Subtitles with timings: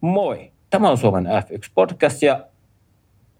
[0.00, 0.50] Moi!
[0.70, 2.40] Tämä on Suomen F1-podcast ja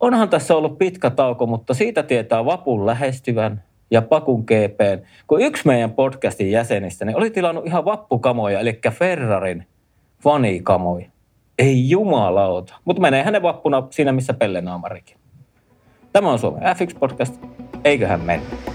[0.00, 5.66] onhan tässä ollut pitkä tauko, mutta siitä tietää vapun lähestyvän ja Pakun GPn, kun yksi
[5.66, 9.66] meidän podcastin jäsenistä niin oli tilannut ihan vappukamoja, eli Ferrarin
[10.22, 11.06] fanikamoja.
[11.58, 15.16] Ei jumalauta, mutta menee hänen vappuna siinä, missä Pelle Naamarikin.
[16.12, 17.46] Tämä on Suomen F1-podcast,
[17.84, 18.67] eiköhän mennä.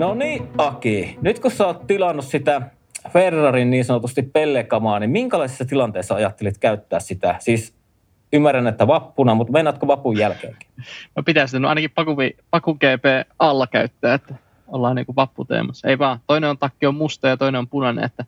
[0.00, 1.18] No niin, Aki.
[1.22, 2.62] Nyt kun sä oot tilannut sitä
[3.08, 7.36] Ferrarin niin sanotusti pellekamaa, niin minkälaisessa tilanteessa ajattelit käyttää sitä?
[7.38, 7.74] Siis
[8.32, 10.68] ymmärrän, että vappuna, mutta meinaatko vapun jälkeenkin?
[11.16, 12.16] No pitäisi no ainakin Paku,
[12.50, 14.34] Paku GP alla käyttää, että
[14.68, 15.88] ollaan niin kuin vapputeemassa.
[15.88, 18.24] Ei vaan, toinen on takki on musta ja toinen on punainen, että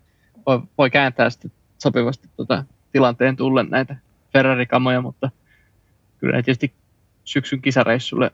[0.47, 3.97] voi, voi kääntää sitten sopivasti tuota tilanteen tullen näitä
[4.33, 5.31] Ferrari-kamoja, mutta
[6.19, 6.73] kyllä tietysti
[7.25, 8.31] syksyn kisareissulle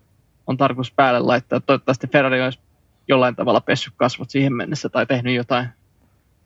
[0.47, 1.61] on tarkoitus päälle laittaa.
[1.61, 2.68] Toivottavasti Ferrari olisi
[3.09, 5.69] jollain tavalla pessyt kasvot siihen mennessä tai tehnyt jotain,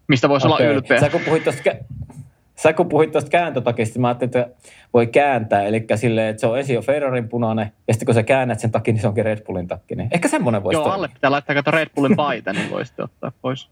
[0.09, 0.67] mistä voisi okay.
[0.67, 1.01] olla ylpeä.
[1.01, 1.71] Sä kun puhuit tuosta,
[2.57, 4.55] sä kun puhuit tuosta kääntötakista, mä ajattelin, että
[4.95, 8.23] voi kääntää, eli silleen, että se on ensin jo Ferrarin punainen, ja sitten kun sä
[8.23, 9.95] käännät sen takin, niin se onkin Red Bullin takki.
[9.95, 13.33] Niin ehkä semmoinen voisi Joo, alle pitää laittaa kato Red Bullin paita, niin voisi ottaa
[13.43, 13.69] pois.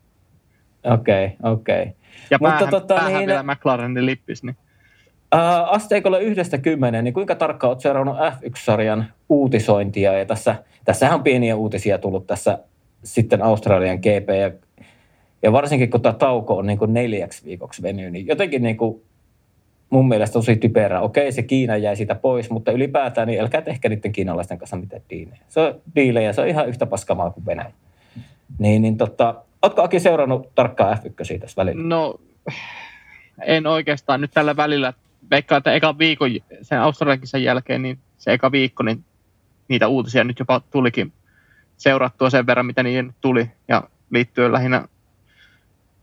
[0.85, 1.83] Okei, okay, okei.
[1.83, 1.93] Okay.
[2.31, 4.57] Ja Mutta päähän, tota, päähän niin, vielä McLarenin lippis, niin
[5.35, 10.19] Uh, asteikolla yhdestä kymmeneen, niin kuinka tarkkaan olet seurannut F1-sarjan uutisointia?
[10.19, 10.55] Ja tässä,
[10.85, 12.59] tässähän on pieniä uutisia tullut tässä
[13.05, 14.51] sitten Australian GP ja,
[15.43, 19.03] ja varsinkin kun tämä tauko on niin kuin neljäksi viikoksi venynyt, niin jotenkin niin kuin
[19.91, 21.01] mun mielestä tosi typerä.
[21.01, 25.03] Okei, se Kiina jäi siitä pois, mutta ylipäätään niin älkää tehkä niiden kiinalaisten kanssa mitään
[25.11, 25.43] diinejä.
[25.49, 27.73] Se on diilejä, se on ihan yhtä paskamaa kuin Venäjä.
[28.59, 31.83] Niin, niin tota, ootko Aki seurannut tarkkaan F1 tässä välillä?
[31.83, 32.21] No,
[33.43, 34.93] en oikeastaan nyt tällä välillä.
[35.31, 36.31] Veikkaan, että eka viikon,
[36.63, 39.05] sen Australian jälkeen, niin se eka viikko, niin
[39.69, 41.13] niitä uutisia nyt jopa tulikin
[41.81, 44.89] seurattua sen verran, mitä niihin tuli, ja liittyen lähinnä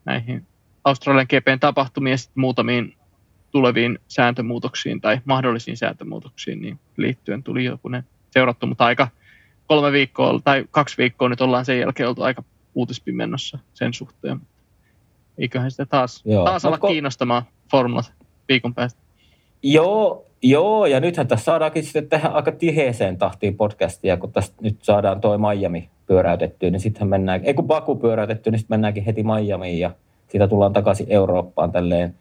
[0.05, 0.47] näihin
[0.83, 2.95] Australian GPn tapahtumiin ja sitten muutamiin
[3.51, 9.07] tuleviin sääntömuutoksiin tai mahdollisiin sääntömuutoksiin, niin liittyen tuli joku ne seurattu, mutta aika
[9.67, 12.43] kolme viikkoa tai kaksi viikkoa nyt ollaan sen jälkeen oltu aika
[12.75, 14.41] uutispimennossa sen suhteen.
[15.37, 16.45] Eiköhän sitä taas, Joo.
[16.45, 18.13] taas ala ko- kiinnostamaan formulat
[18.47, 18.99] viikon päästä.
[19.63, 24.77] Joo, Joo, ja nythän tässä saadaankin sitten tehdä aika tiheeseen tahtiin podcastia, kun tästä nyt
[24.81, 29.23] saadaan toi Miami pyöräytettyä, niin sitten mennään, ei kun Baku pyöräytetty, niin sitten mennääkin heti
[29.23, 29.91] Miamiin ja
[30.27, 32.15] siitä tullaan takaisin Eurooppaan tälleen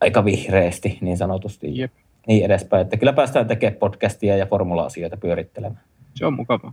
[0.00, 1.78] aika vihreästi niin sanotusti.
[1.78, 1.92] Jep.
[2.26, 5.84] Niin edespäin, että kyllä päästään tekemään podcastia ja formula-asioita pyörittelemään.
[6.14, 6.72] Se on mukava.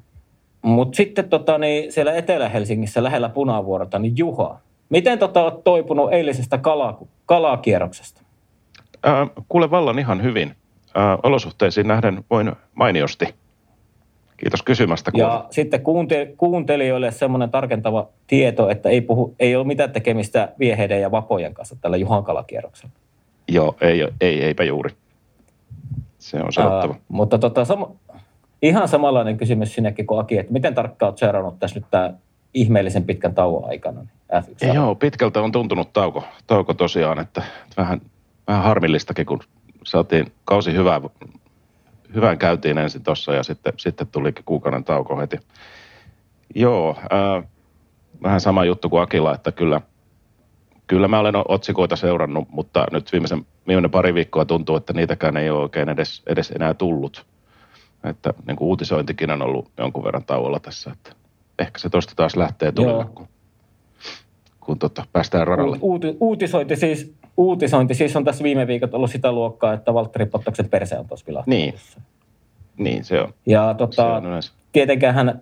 [0.61, 4.59] Mutta sitten tota, niin siellä Etelä-Helsingissä lähellä Punavuorta, niin Juha,
[4.89, 8.21] miten tota, olet toipunut eilisestä kala, kalakierroksesta?
[9.07, 10.49] Äh, kuule vallan ihan hyvin.
[10.97, 13.35] Äh, olosuhteisiin nähden voin mainiosti.
[14.37, 15.11] Kiitos kysymästä.
[15.11, 15.25] Kuule.
[15.25, 21.01] Ja sitten kuunte- kuuntelijoille semmoinen tarkentava tieto, että ei, puhu, ei ole mitään tekemistä vieheiden
[21.01, 22.95] ja vapojen kanssa tällä Juhan kalakierroksella.
[23.47, 24.89] Joo, ei, ei, eipä juuri.
[26.19, 26.93] Se on sanottava.
[26.93, 28.15] Äh, mutta tota, sam-
[28.61, 32.13] ihan samanlainen kysymys sinnekin kuin Aki, että miten tarkkaan olet seurannut tässä nyt tämä
[32.53, 33.99] ihmeellisen pitkän tauon aikana?
[34.01, 37.43] Niin F1 Joo, pitkältä on tuntunut tauko, tauko tosiaan, että
[37.77, 38.01] vähän
[38.47, 39.39] vähän harmillistakin, kun
[39.83, 41.01] saatiin kausi hyvää,
[42.15, 45.37] hyvän käytiin ensin tuossa ja sitten, sitten tulikin kuukauden tauko heti.
[46.55, 47.43] Joo, ää,
[48.23, 49.81] vähän sama juttu kuin Akila, että kyllä,
[50.87, 55.49] kyllä mä olen otsikoita seurannut, mutta nyt viimeisen, viimeinen pari viikkoa tuntuu, että niitäkään ei
[55.49, 57.25] ole oikein edes, edes enää tullut.
[58.03, 61.11] Että niin kuin uutisointikin on ollut jonkun verran tauolla tässä, että
[61.59, 63.27] ehkä se tuosta taas lähtee tulille, kun,
[64.59, 65.77] kun tota, päästään radalle.
[65.81, 70.69] Uuti, uutisointi siis uutisointi siis on tässä viime viikot ollut sitä luokkaa, että Valtteri Pottaksen
[70.69, 71.73] perse on tuossa Niin.
[72.77, 73.33] niin, se on.
[73.45, 74.21] Ja tota,
[74.71, 75.39] tietenkään hän,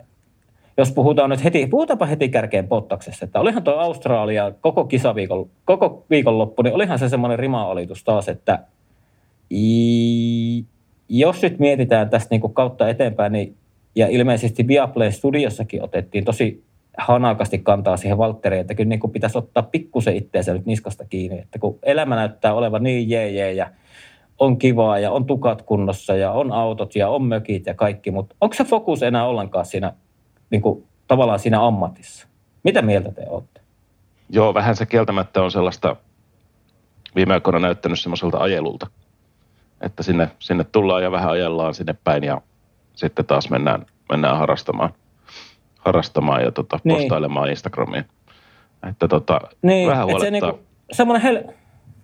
[0.78, 6.06] jos puhutaan nyt heti, puhutaanpa heti kärkeen Pottaksessa, että olihan tuo Australia koko kisaviikon, koko
[6.09, 8.60] viikonloppu, niin olihan se semmoinen rima-olitus taas, että
[9.52, 10.66] i,
[11.10, 13.56] jos nyt mietitään tästä niin kuin kautta eteenpäin, niin
[13.96, 16.64] ja ilmeisesti Viaplay Studiossakin otettiin tosi
[16.98, 21.40] hanakasti kantaa siihen Valtteriin, että kyllä niin kuin pitäisi ottaa pikkusen itteensä nyt niskasta kiinni,
[21.40, 23.69] että kun elämä näyttää olevan niin jee, ja
[24.40, 28.36] on kivaa ja on tukat kunnossa ja on autot ja on mökit ja kaikki, mutta
[28.42, 29.94] onko se fokus enää ollenkaan siinä
[30.50, 32.28] niin kuin, tavallaan siinä ammatissa?
[32.63, 33.62] Mitä mieltä te olette?
[34.30, 35.95] Joo, vähän se kieltämättä on sellaista
[37.16, 38.88] viime aikoina näyttänyt semmoiselta ajelulta,
[39.81, 42.42] että sinne, sinne tullaan ja vähän ajellaan sinne päin ja
[42.94, 44.94] sitten taas mennään, mennään harrastamaan
[45.85, 46.97] harrastamaan ja tota, niin.
[46.97, 48.06] postailemaan Instagramiin.
[48.89, 50.25] Että tota, niin, vähän huolettaa.
[50.25, 50.59] Se niinku,
[50.91, 51.44] semmoinen hel...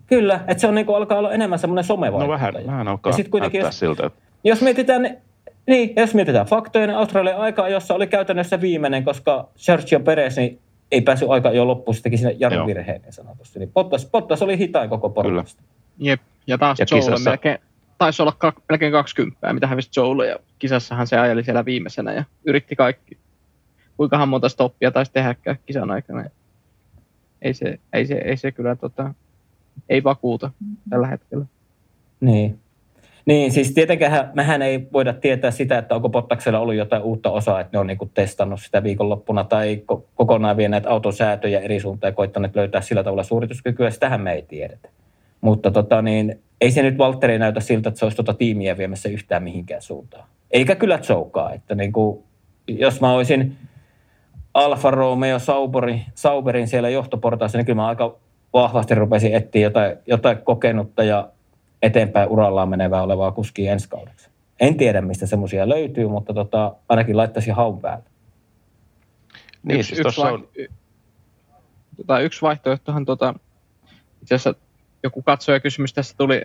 [0.08, 2.28] Kyllä, että se on niinku, alkaa olla enemmän semmoinen somevaikuttaja.
[2.28, 4.06] No vähän, vähän alkaa ja kuitenkin, jos, siltä.
[4.06, 4.22] Että...
[4.44, 5.18] Jos mietitään,
[5.68, 10.60] niin, jos mietitään faktoja, niin Australian aika, jossa oli käytännössä viimeinen, koska Sergio Perez niin
[10.92, 12.68] ei päässyt aika jo loppuun, se teki sinne jarrun Joo.
[12.68, 13.60] virheen niin sanotusti.
[13.60, 15.64] Niin Bottas, Bottas oli hitain koko porukasta.
[15.98, 17.60] Jep, ja taas Ja Joel kisassa- melkein,
[17.98, 22.24] taisi olla kak, melkein 20, mitä hävisi Joel, ja kisassahan se ajeli siellä viimeisenä ja
[22.46, 23.18] yritti kaikki.
[24.00, 26.26] Kuinkahan monta stoppia taisi tehdäkään kisan aikana.
[27.42, 29.14] Ei se, ei se, ei se kyllä tota,
[29.90, 30.52] ei vakuuta
[30.90, 31.46] tällä hetkellä.
[32.22, 32.60] Niin.
[33.26, 37.60] Niin, siis tietenkään mehän ei voida tietää sitä, että onko Bottaksella ollut jotain uutta osaa,
[37.60, 42.12] että ne on niinku testannut sitä viikonloppuna tai ko- kokonaan vieneet auton säätöjä eri suuntaan
[42.12, 44.90] ja koittaneet löytää sillä tavalla suorituskykyä, sitähän me ei tiedetä.
[45.42, 49.10] Mutta tota, niin, ei se nyt Valtteri näytä siltä, että se olisi tuota tiimiä viemässä
[49.10, 50.28] yhtään mihinkään suuntaan.
[50.52, 52.24] Eikä kyllä Joukaa, että niinku,
[52.68, 53.58] jos mä olisin
[54.54, 58.16] Alfa Romeo Sauberin, Sauberin siellä johtoportaassa, niin kyllä mä aika
[58.54, 61.30] vahvasti rupesin etsiä jotain, jotain kokenutta ja
[61.82, 64.30] eteenpäin urallaan menevää olevaa kuskia ensi kaudeksi.
[64.60, 68.04] En tiedä, mistä semmoisia löytyy, mutta tota, ainakin laittaisin haun päälle.
[69.64, 70.68] Niin, siis tuossa vai- on, y-
[71.98, 73.34] tota, yksi vaihtoehtohan tota,
[74.22, 74.62] itse asiassa
[75.04, 76.42] joku katsojakysymys tässä tuli,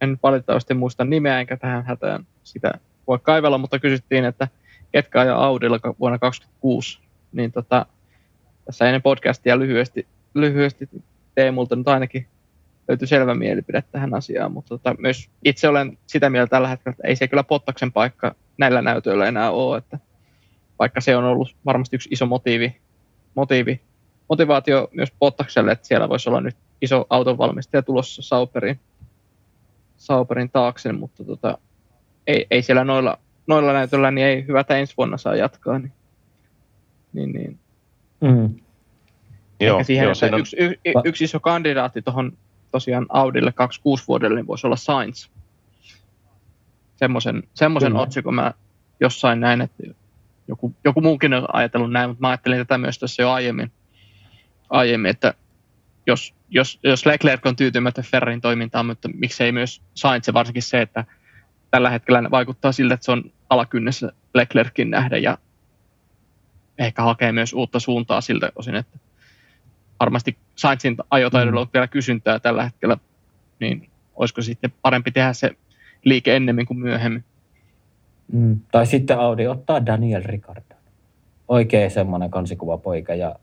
[0.00, 2.72] en valitettavasti muista nimeä enkä tähän hätään sitä
[3.06, 4.48] voi kaivella, mutta kysyttiin, että
[4.92, 7.86] ketkä ajaa Audilla vuonna 2026, niin tota,
[8.64, 10.88] tässä ennen podcastia lyhyesti, lyhyesti
[11.34, 12.26] Teemulta nyt ainakin
[12.88, 17.08] löytyi selvä mielipide tähän asiaan, mutta tota, myös itse olen sitä mieltä tällä hetkellä, että
[17.08, 19.98] ei se kyllä Pottaksen paikka näillä näytöillä enää ole, että
[20.78, 22.76] vaikka se on ollut varmasti yksi iso motiivi,
[23.34, 23.80] motiivi
[24.28, 28.80] motivaatio myös Bottakselle, että siellä voisi olla nyt iso autonvalmistaja tulossa Sauperin,
[29.96, 31.58] Sauperin taakse, mutta tota,
[32.26, 35.78] ei, ei siellä noilla, noilla näytöllä niin ei hyvätä ensi vuonna saa jatkaa.
[35.78, 35.92] Niin,
[37.16, 37.58] niin, niin.
[38.20, 38.54] Mm.
[39.60, 42.32] joo, siihen, joo, että yksi, y, y, yksi iso kandidaatti tuohon
[42.72, 45.28] tosiaan Audille 26 vuodelle niin voisi olla Sainz.
[46.96, 48.02] Semmoisen, semmoisen Kyllä.
[48.02, 48.52] otsikon mä
[49.00, 49.82] jossain näin, että
[50.48, 53.72] joku, joku muukin on ajatellut näin, mutta mä ajattelin tätä myös tässä jo aiemmin,
[54.70, 55.34] aiemmin että
[56.06, 61.04] jos, jos, jos Leclerc on tyytymätön Ferrarin toimintaan, mutta miksei myös Sainz, varsinkin se, että
[61.70, 65.38] tällä hetkellä vaikuttaa siltä, että se on alakynnessä Leclerkin nähdä ja
[66.78, 68.98] ehkä hakee myös uutta suuntaa siltä osin, että
[70.00, 72.96] varmasti Sainzin ajotaidolla on vielä kysyntää tällä hetkellä,
[73.60, 75.50] niin olisiko sitten parempi tehdä se
[76.04, 77.24] liike ennemmin kuin myöhemmin.
[78.32, 78.60] Mm.
[78.72, 80.74] Tai sitten Audi ottaa Daniel Ricardo.
[81.48, 83.36] Oikein semmoinen kansikuva poika ja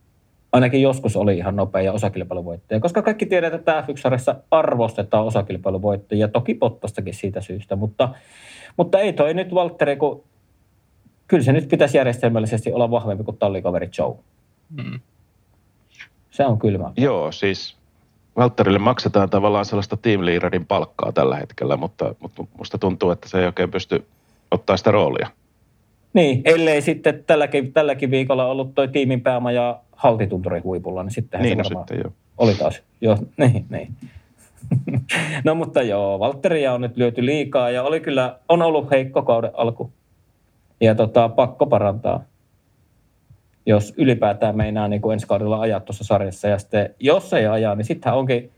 [0.51, 6.53] ainakin joskus oli ihan nopea ja osakilpailuvoittaja, koska kaikki tiedetään, että F1 arvostetaan osakilpailuvoittajia, toki
[6.53, 8.09] Pottastakin siitä syystä, mutta,
[8.77, 10.23] mutta ei toi nyt Valtteri, kun
[11.27, 14.15] kyllä se nyt pitäisi järjestelmällisesti olla vahvempi kuin tallikaveri Joe.
[14.69, 14.99] Mm.
[16.31, 16.91] Se on kylmä.
[16.97, 17.75] joo, siis
[18.35, 23.39] Valtterille maksetaan tavallaan sellaista team leaderin palkkaa tällä hetkellä, mutta, mutta musta tuntuu, että se
[23.39, 24.05] ei oikein pysty
[24.51, 25.29] ottaa sitä roolia.
[26.13, 31.65] Niin, ellei sitten tälläkin, tälläkin viikolla ollut toi tiimin päämaja haltitunturin huipulla, niin sittenhän Niin,
[31.65, 32.13] se no sitten joo.
[32.37, 32.81] oli taas.
[33.01, 33.93] Joo, niin, niin.
[35.45, 39.51] no mutta joo, Valtteria on nyt lyöty liikaa ja oli kyllä, on ollut heikko kauden
[39.53, 39.91] alku.
[40.81, 42.23] Ja tota, pakko parantaa,
[43.65, 46.47] jos ylipäätään meinaa niin kuin ensi kaudella ajaa tuossa sarjassa.
[46.47, 48.51] Ja sitten, jos ei ajaa, niin sittenhän onkin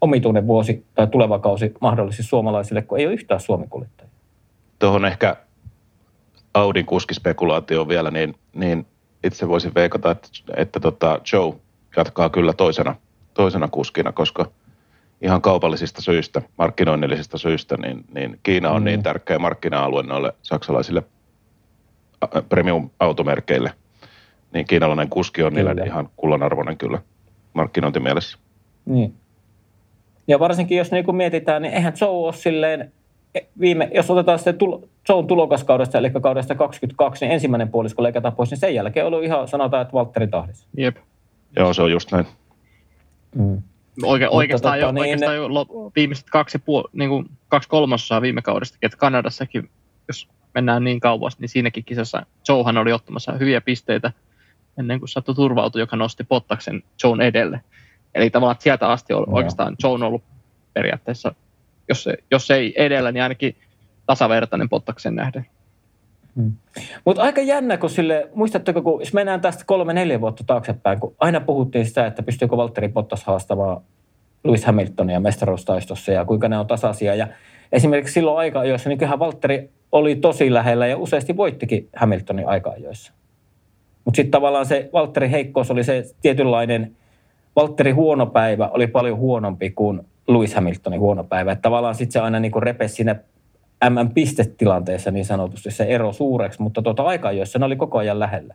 [0.00, 4.12] omituinen vuosi tai tuleva kausi mahdollisesti suomalaisille, kun ei ole yhtään suomikuljettajia.
[4.78, 5.36] Tuohon ehkä
[6.54, 8.86] Audin kuskispekulaatioon vielä, niin, niin
[9.24, 11.54] itse voisin veikata, että, että tota Joe
[11.96, 12.94] jatkaa kyllä toisena,
[13.34, 14.46] toisena kuskina, koska
[15.22, 18.84] ihan kaupallisista syistä, markkinoinnillisista syistä, niin, niin Kiina on Mm.
[18.84, 21.02] niin tärkeä markkina-alue noille saksalaisille
[22.48, 23.72] premium-automerkeille.
[24.52, 25.84] Niin kiinalainen kuski on niille Kyllä.
[25.86, 26.98] ihan kullanarvoinen kyllä
[27.54, 28.38] markkinointimielessä.
[28.84, 29.14] Niin.
[30.28, 32.92] Ja varsinkin jos niin mietitään, niin eihän Joe ole silleen,
[33.34, 34.82] e, viime, jos otetaan sitten tulo,
[35.28, 39.48] tulokaskaudesta, eli kaudesta 22, niin ensimmäinen puolisko leikataan pois, niin sen jälkeen on ollut ihan,
[39.48, 40.66] sanotaan, että Valtteri tahdissa.
[40.76, 40.96] Jep.
[41.56, 42.26] Joo, se on just näin.
[43.34, 43.62] Mm.
[44.02, 47.68] Oike, Mutta oikeastaan, tota jo, niin- oikeastaan jo lop- viimeiset kaksi, puol, niin kuin kaksi
[47.68, 49.70] kolmasosaa viime kaudesta, että Kanadassakin,
[50.08, 54.12] jos mennään niin kauas, niin siinäkin kisassa Joehan oli ottamassa hyviä pisteitä
[54.78, 57.60] ennen kuin sattui turvautua, joka nosti Pottaksen Joen edelle.
[58.14, 60.22] Eli tavallaan sieltä asti on oikeastaan Joe on ollut
[60.74, 61.34] periaatteessa,
[61.88, 63.56] jos, jos ei edellä, niin ainakin
[64.06, 65.46] tasavertainen Pottaksen nähden.
[67.04, 71.40] Mutta aika jännä, kun sille, muistatteko, kun jos mennään tästä kolme-neljä vuotta taaksepäin, kun aina
[71.40, 73.82] puhuttiin sitä, että pystyykö Valtteri Bottas haastamaan
[74.44, 77.14] Lewis Hamiltonia mestaruustaistossa ja kuinka ne on tasaisia.
[77.14, 77.28] Ja
[77.72, 83.12] esimerkiksi silloin aika-ajoissa, niin kyllähän Valtteri oli tosi lähellä ja useasti voittikin Hamiltonin aika-ajoissa.
[84.04, 86.96] Mutta sitten tavallaan se Valtterin heikkous oli se tietynlainen,
[87.56, 91.52] Valtterin huono päivä oli paljon huonompi kuin Lewis Hamiltonin huono päivä.
[91.52, 93.16] Että tavallaan sitten se aina niin repesi siinä
[93.90, 98.54] MM-pistetilanteessa niin sanotusti se ero suureksi, mutta tuota aika-ajoissa ne oli koko ajan lähellä.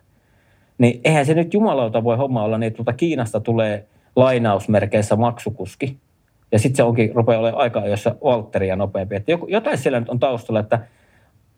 [0.78, 3.86] niin eihän se nyt jumalauta voi homma olla, niin tuolta Kiinasta tulee
[4.18, 5.98] lainausmerkeissä maksukuski.
[6.52, 9.16] Ja sitten se onkin, rupeaa olemaan aika jossa Walteria nopeampi.
[9.16, 10.80] Että jotain siellä nyt on taustalla, että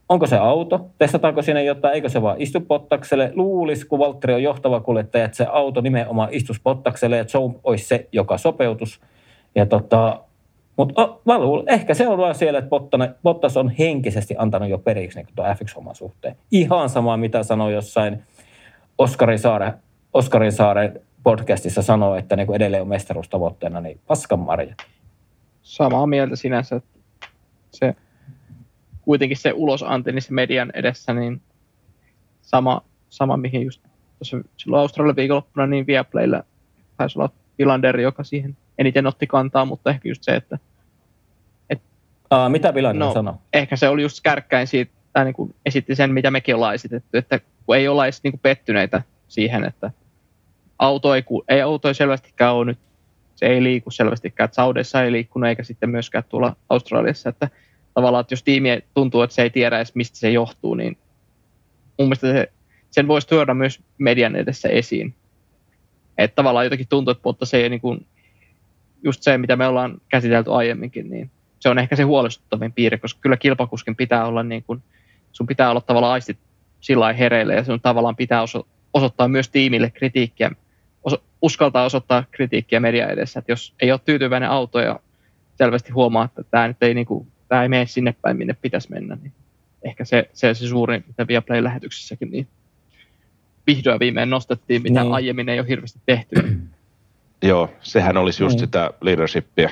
[0.09, 3.31] onko se auto, testataanko siinä jotain, eikö se vaan istu pottakselle.
[3.35, 7.85] Luulisi, kun Valtteri on johtava kuljettaja, että se auto nimenomaan istus pottakselle, että se olisi
[7.85, 9.01] se, joka sopeutus.
[9.55, 10.19] Ja tota,
[10.77, 12.69] mutta oh, mä luulen, ehkä se on vaan siellä, että
[13.23, 16.35] Bottas on henkisesti antanut jo periksi niin tuon F1-homman suhteen.
[16.51, 18.23] Ihan sama, mitä sanoi jossain
[18.97, 19.73] Oskarin Saare,
[20.13, 24.77] Oskarin Saaren podcastissa sanoo, että niin edelleen on mestaruustavoitteena, niin paskan marjat.
[25.61, 26.99] Samaa mieltä sinänsä, että
[27.71, 27.95] se
[29.01, 31.41] kuitenkin se ulosanti niin se median edessä, niin
[32.41, 33.81] sama, sama mihin just
[34.19, 36.43] tuossa silloin Australian viikonloppuna, niin Viaplaylla
[36.97, 40.59] taisi olla Vilander, joka siihen eniten otti kantaa, mutta ehkä just se, että...
[41.69, 41.81] Et,
[42.29, 43.33] Aa, mitä Vilander no, sanoi?
[43.53, 47.17] Ehkä se oli just kärkkäin siitä, tai niin kuin esitti sen, mitä mekin ollaan esitetty,
[47.17, 49.91] että kun ei olla edes niin kuin pettyneitä siihen, että
[50.79, 52.79] auto ei, ei auto ei selvästikään ole nyt,
[53.35, 57.49] se ei liiku selvästikään, että Saudeissa ei liikkunut eikä sitten myöskään tuolla Australiassa, että
[57.93, 60.97] tavallaan, että jos tiimi tuntuu, että se ei tiedä edes mistä se johtuu, niin
[61.99, 62.51] mun mielestä se,
[62.91, 65.13] sen voisi tuoda myös median edessä esiin.
[66.17, 68.05] Että tavallaan jotenkin tuntuu, että Bottas ei niin kuin,
[69.03, 73.19] just se, mitä me ollaan käsitelty aiemminkin, niin se on ehkä se huolestuttavin piirre, koska
[73.21, 74.83] kyllä kilpakuskin pitää olla niin kuin,
[75.31, 76.37] sun pitää olla tavallaan aistit
[76.81, 80.51] sillä hereille ja sun tavallaan pitää oso- osoittaa myös tiimille kritiikkiä,
[81.41, 84.99] uskaltaa osoittaa kritiikkiä media edessä, että jos ei ole tyytyväinen auto ja
[85.55, 88.91] selvästi huomaa, että tämä nyt ei, niin kuin, tämä ei mene sinne päin, minne pitäisi
[88.91, 89.33] mennä, niin
[89.83, 92.47] ehkä se, se, se suurin, mitä Viaplay-lähetyksessäkin niin
[93.67, 95.13] vihdoin viimein nostettiin, mitä niin.
[95.13, 96.35] aiemmin ei ole hirveästi tehty.
[97.41, 98.59] Joo, sehän olisi just niin.
[98.59, 99.69] sitä leadershipia,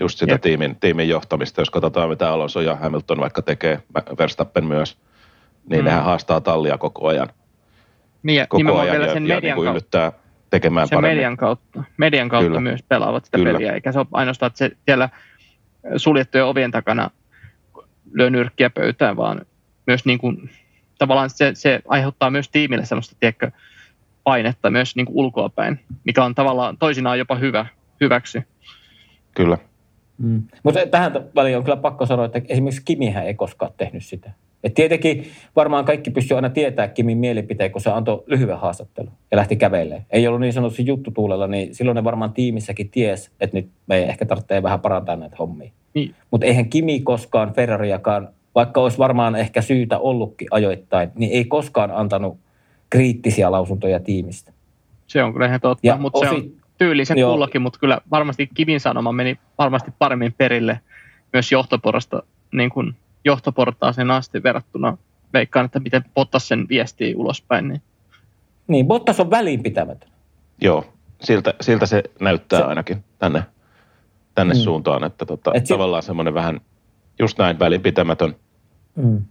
[0.00, 1.60] just sitä tiimin, tiimin johtamista.
[1.60, 3.82] Jos katsotaan, mitä Alonso ja Hamilton vaikka tekee,
[4.18, 4.98] Verstappen myös,
[5.68, 5.84] niin mm.
[5.84, 7.28] nehän haastaa tallia koko ajan.
[8.22, 10.12] Niin, ja koko ajan vielä sen ja, median ja niin yllyttää
[10.50, 11.16] tekemään sen paremmin.
[11.16, 12.60] median kautta, median kautta Kyllä.
[12.60, 13.52] myös pelaavat sitä Kyllä.
[13.52, 15.08] peliä, eikä se ole ainoastaan, että se siellä
[15.96, 17.10] suljettujen ovien takana
[18.12, 19.46] lyö nyrkkiä pöytään, vaan
[19.86, 20.50] myös niin kuin,
[20.98, 23.50] tavallaan se, se aiheuttaa myös tiimille sellaista, tiedätkö,
[24.24, 27.66] painetta myös niin kuin ulkoapäin, mikä on tavallaan toisinaan jopa hyvä,
[28.00, 28.42] hyväksi.
[29.34, 29.58] Kyllä.
[30.18, 30.42] Mm.
[30.62, 34.30] Mutta tähän väliin on kyllä pakko sanoa, että esimerkiksi Kimihän ei koskaan tehnyt sitä.
[34.64, 35.26] Et tietenkin
[35.56, 40.06] varmaan kaikki pystyy aina tietää Kimin mielipiteen, kun se antoi lyhyen haastattelun ja lähti kävelemään.
[40.10, 44.26] Ei ollut niin sanotusti juttutuulella, niin silloin ne varmaan tiimissäkin ties, että nyt me ehkä
[44.26, 45.70] tarvitsee vähän parantaa näitä hommia.
[45.94, 46.14] Niin.
[46.30, 51.90] Mutta eihän Kimi koskaan Ferrariakaan, vaikka olisi varmaan ehkä syytä ollutkin ajoittain, niin ei koskaan
[51.90, 52.38] antanut
[52.90, 54.52] kriittisiä lausuntoja tiimistä.
[55.06, 56.28] Se on kyllä ihan totta, ja mutta osi...
[56.28, 57.32] se on tyylisen Joo.
[57.32, 60.80] kullakin, mutta kyllä varmasti Kimin sanoma meni varmasti paremmin perille
[61.32, 64.98] myös johtoporasta, niin kuin johtoportaaseen asti verrattuna
[65.32, 67.68] veikkaan, että miten Bottas sen viestii ulospäin.
[67.68, 67.82] Niin,
[68.68, 70.10] niin Bottas on välinpitämätön.
[70.60, 70.84] Joo,
[71.20, 72.64] siltä, siltä se näyttää se...
[72.64, 73.42] ainakin tänne,
[74.34, 74.60] tänne mm.
[74.60, 76.60] suuntaan, että tota, Et tavallaan semmoinen vähän
[77.18, 78.36] just näin välinpitämätön.
[78.96, 79.24] Mm.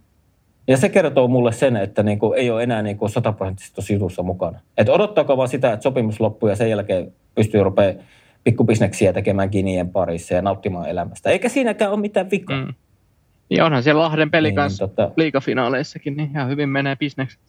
[0.68, 3.92] Ja se kertoo mulle sen, että niin kuin ei ole enää niin kuin sataprosenttisesti tuossa
[3.92, 4.60] jutussa mukana.
[4.78, 7.94] Että odottaako vaan sitä, että sopimus loppuu ja sen jälkeen pystyy rupeaa
[8.44, 11.30] pikkubisneksiä tekemään kinien parissa ja nauttimaan elämästä.
[11.30, 12.64] Eikä siinäkään ole mitään vikaa.
[12.64, 12.74] Mm.
[13.50, 15.10] Niin onhan siellä Lahden peli niin, kanssa tota...
[15.16, 17.40] liigafinaaleissakin, niin ihan hyvin menee bisnekset.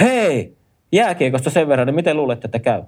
[0.00, 0.56] Hei!
[0.92, 2.82] Jääkiekosta sen verran, niin miten luulet, että käy?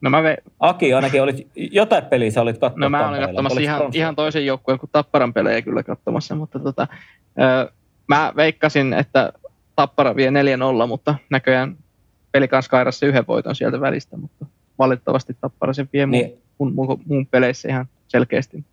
[0.00, 0.36] No mä ve...
[0.60, 2.80] Aki, ainakin olit, jotain peliä sä olit katsomassa.
[2.80, 6.88] No mä olin katsomassa ihan, ihan toisen joukkueen kuin Tapparan pelejä kyllä katsomassa, mutta tota,
[7.40, 7.72] ö,
[8.08, 9.32] mä veikkasin, että
[9.76, 11.76] Tappara vie 4-0, mutta näköjään
[12.32, 14.46] pelikans kairassa yhden voiton sieltä välistä, mutta
[14.78, 16.32] valitettavasti Tappara sen vie niin.
[16.58, 18.64] mun, mun, mun, peleissä ihan selkeästi.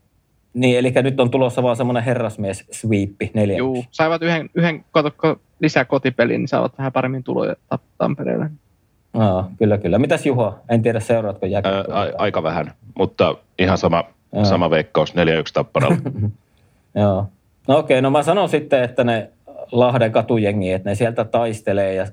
[0.57, 3.57] Niin, eli nyt on tulossa vaan semmoinen herrasmies sweepi neljä.
[3.57, 7.55] Joo, saivat yhden, yhden kotokko, lisää kotipeliin, niin saavat vähän paremmin tuloja
[7.97, 8.49] Tampereelle.
[9.13, 9.99] Aa, kyllä, kyllä.
[9.99, 10.59] Mitäs Juho?
[10.69, 12.07] En tiedä, seuraatko jääkiekkoa?
[12.17, 14.03] aika vähän, mutta ihan sama,
[14.43, 15.15] sama veikkaus, 4-1
[15.53, 15.97] Tapparalla.
[16.95, 17.27] Joo.
[17.67, 19.29] No okei, no mä sanon sitten, että ne
[19.71, 22.07] Lahden katujengi, että ne sieltä taistelee ja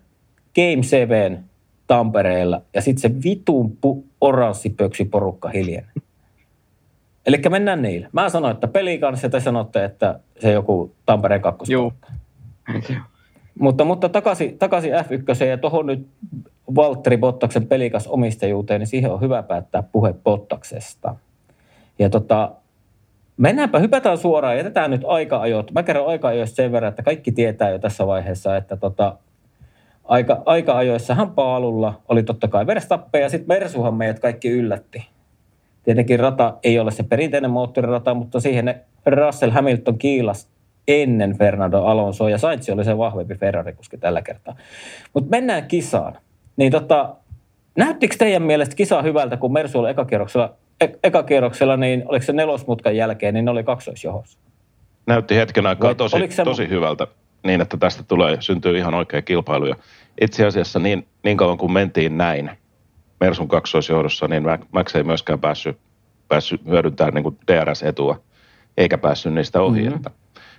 [0.55, 1.45] Game 7
[1.87, 5.91] Tampereella ja sitten se vitun pu- oranssipöksi porukka hiljenee.
[7.27, 8.09] Eli mennään niille.
[8.13, 11.71] Mä sanoin, että peli kanssa te sanotte, että se joku Tampereen kakkos.
[11.71, 11.93] Joo.
[13.59, 16.07] Mutta, mutta takaisin, takaisin F1 ja tuohon nyt
[16.75, 21.17] Valtteri Bottaksen pelikas omistajuuteen, niin siihen on hyvä päättää puhe Bottaksesta.
[21.99, 22.53] Ja tota,
[23.37, 25.73] mennäänpä, hypätään suoraan, jätetään nyt aika-ajot.
[25.73, 29.17] Mä kerron aika-ajoista sen verran, että kaikki tietää jo tässä vaiheessa, että tota,
[30.05, 35.14] aika, aika-ajoissahan paalulla oli totta kai Verstappen ja sitten Mersuhan meidät kaikki yllätti.
[35.85, 40.49] Tietenkin rata ei ole se perinteinen moottorirata, mutta siihen ne Russell Hamilton kiilas
[40.89, 44.57] ennen Fernando Alonsoa ja Sainz oli se vahvempi Ferrari-kuski tällä kertaa.
[45.15, 46.19] Mutta mennään kisaan.
[46.57, 47.15] niin tota,
[47.77, 52.97] näyttikö teidän mielestä kisa hyvältä, kun Mersu oli ekakierroksella, e- ekakierroksella, niin oliko se nelosmutkan
[52.97, 54.39] jälkeen, niin ne oli kaksoisjohossa?
[55.07, 57.07] Näytti hetken aikaa Vai tosi, se- tosi hyvältä
[57.45, 59.67] niin, että tästä tulee, syntyy ihan oikea kilpailu.
[59.67, 59.77] Ja
[60.21, 62.51] itse asiassa niin, niin kauan kuin mentiin näin
[63.25, 65.79] Mersun kaksoisjohdossa, niin Max- ei myöskään päässyt,
[66.29, 68.21] päässyt hyödyntämään niin DRS-etua,
[68.77, 69.81] eikä päässyt niistä ohi.
[69.81, 69.89] Mhm.
[69.89, 69.97] Mm-hmm.
[69.97, 70.11] Että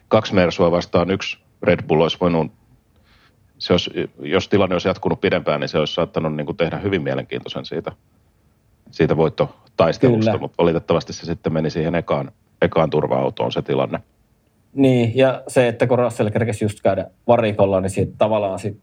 [0.07, 2.51] kaksi Mersua vastaan yksi Red Bull olisi voinut,
[3.57, 7.01] se olisi, jos tilanne olisi jatkunut pidempään, niin se olisi saattanut niin kuin tehdä hyvin
[7.01, 7.91] mielenkiintoisen siitä,
[8.91, 10.41] siitä voittotaistelusta, Kyllä.
[10.41, 12.31] mutta valitettavasti se sitten meni siihen ekaan,
[12.61, 13.99] ekaan turva-autoon se tilanne.
[14.73, 18.77] Niin, ja se, että kun Russell kerkesi just käydä varikolla, niin siitä tavallaan sit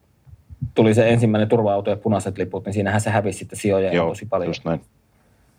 [0.74, 4.26] tuli se ensimmäinen turva-auto ja punaiset liput, niin siinähän se hävisi sitten sijoja Joo, tosi
[4.26, 4.48] paljon.
[4.50, 4.80] just näin.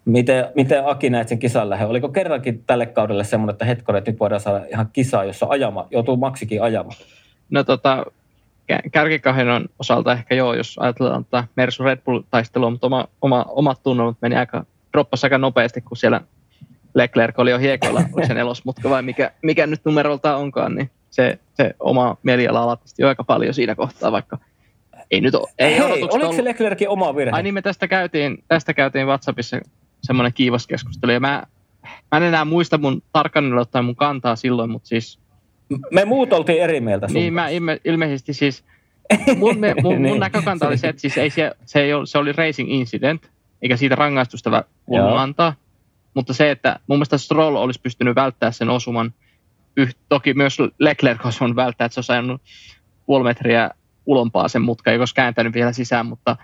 [0.06, 1.86] Miten, miten Aki näet sen kisan lähde?
[1.86, 5.88] Oliko kerrankin tälle kaudelle semmoinen, että hetkonen, että nyt voidaan saada ihan kisaa, jossa ajama,
[5.92, 6.96] joutuu Maksikin ajamaan?
[7.50, 8.06] No tota,
[8.72, 13.84] kä- kärkikahdon osalta ehkä joo, jos ajatellaan tätä Mersu Red Bull-taistelua, mutta oma, oma, omat
[13.84, 16.22] tunnelmat meni aika, droppasi aika nopeasti, kun siellä
[16.94, 21.40] Leclerc oli jo hiekoilla, oli se nelosmutka vai mikä, mikä nyt numerolta onkaan, niin se,
[21.54, 24.38] se oma mieliala alatisti jo aika paljon siinä kohtaa, vaikka
[25.14, 27.32] ei nyt ole, ei Hei, oliko ollut- se Leclerkin oma virhe?
[27.32, 29.58] Ai niin, me tästä käytiin, tästä käytiin WhatsAppissa
[30.04, 31.44] semmoinen kiivas keskustelu, ja mä,
[32.12, 35.20] mä en enää muista mun tarkkaan ottaen mun kantaa silloin, mutta siis
[35.92, 38.64] Me muut oltiin eri mieltä sun niin mä ilme, ilmeisesti siis,
[39.38, 40.20] mun, me, mun, mun Niin.
[40.20, 43.78] näkökanta oli se, että siis ei se, se, ei ole, se oli racing incident, eikä
[43.78, 45.54] siitä rangaistusta voinut antaa,
[46.14, 49.14] mutta se, että mun mielestä Stroll olisi pystynyt välttämään sen osuman,
[49.78, 52.42] yht, toki myös Leclerc olisi voinut välttää, että se olisi ajanut
[53.06, 53.70] puoli metriä
[54.06, 56.38] ulompaa sen mutka, ei olisi kääntänyt vielä sisään, mutta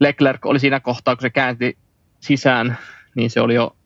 [0.00, 1.78] Leclerc oli siinä kohtaa, kun se käänti
[2.20, 2.78] sisään,
[3.14, 3.76] niin se oli jo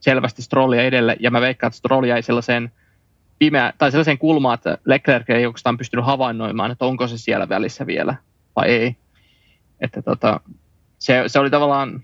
[0.00, 2.72] selvästi Strollia edelle, ja mä veikkaan, että Stroll jäi sellaiseen
[3.38, 7.86] pimeä, tai sellaiseen kulmaan, että Leclerc ei oikeastaan pystynyt havainnoimaan, että onko se siellä välissä
[7.86, 8.14] vielä
[8.56, 8.96] vai ei.
[9.80, 10.40] Että tota,
[10.98, 12.02] se, se oli tavallaan,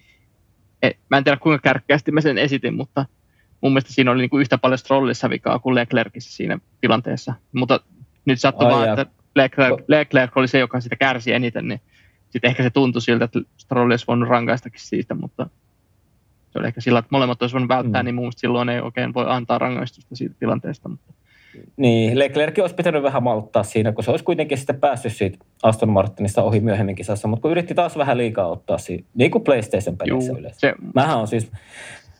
[0.83, 3.07] e, mä en tiedä kuinka kärkkäästi mä sen esitin, mutta
[3.61, 7.35] mun mielestä siinä oli niinku yhtä paljon Strollissa vikaa kuin Leclercissä siinä tilanteessa.
[7.53, 7.81] Mutta
[8.25, 9.07] nyt sattui Ai vaan, että
[9.39, 11.81] Leclerc, Leclerc oli se, joka sitä kärsi eniten, niin
[12.31, 15.47] sitten ehkä se tuntui siltä, että Stroll olisi voinut rangaistakin siitä, mutta
[16.53, 18.05] se oli ehkä sillä, että molemmat olisi voinut välttää, Mm.
[18.07, 20.89] niin mun mielestä silloin ei oikein voi antaa rangaistusta siitä tilanteesta.
[20.89, 21.13] Mutta
[21.77, 25.89] Niin, Leclerc olisi pitänyt vähän malttaa siinä, kun se olisi kuitenkin sitten päässyt siitä Aston
[25.89, 30.31] Martinista ohi myöhemmin kisassa, mutta kun yritti taas vähän liikaa ottaa siitä, niin kuin PlayStation-peleissä
[30.31, 30.61] juu, yleensä.
[30.61, 31.51] se, Mähän on siis,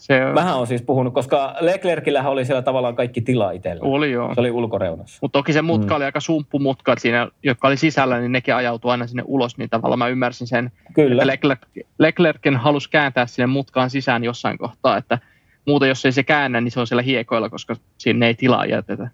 [0.09, 3.81] se mähän on siis puhunut, koska Leclercillähän oli siellä tavallaan kaikki tila itsellä.
[3.85, 4.35] oli joo.
[4.35, 5.19] Se oli ulkoreunassa.
[5.23, 5.97] Mutta toki se mutka Mm.
[5.97, 9.71] oli aika sumppumutka, että siinä, jotka oli sisällä, niin nekin ajautui aina sinne ulos, niin
[9.71, 11.23] tavallaan mä ymmärsin sen, Kyllä.
[11.23, 11.61] että Leclerc,
[11.99, 15.19] Leclercin halusi kääntää sinne mutkaan sisään jossain kohtaa, että
[15.67, 19.09] muuten jos ei se käännä, niin se on siellä hiekoilla, koska sinne ei tilaa jätetä.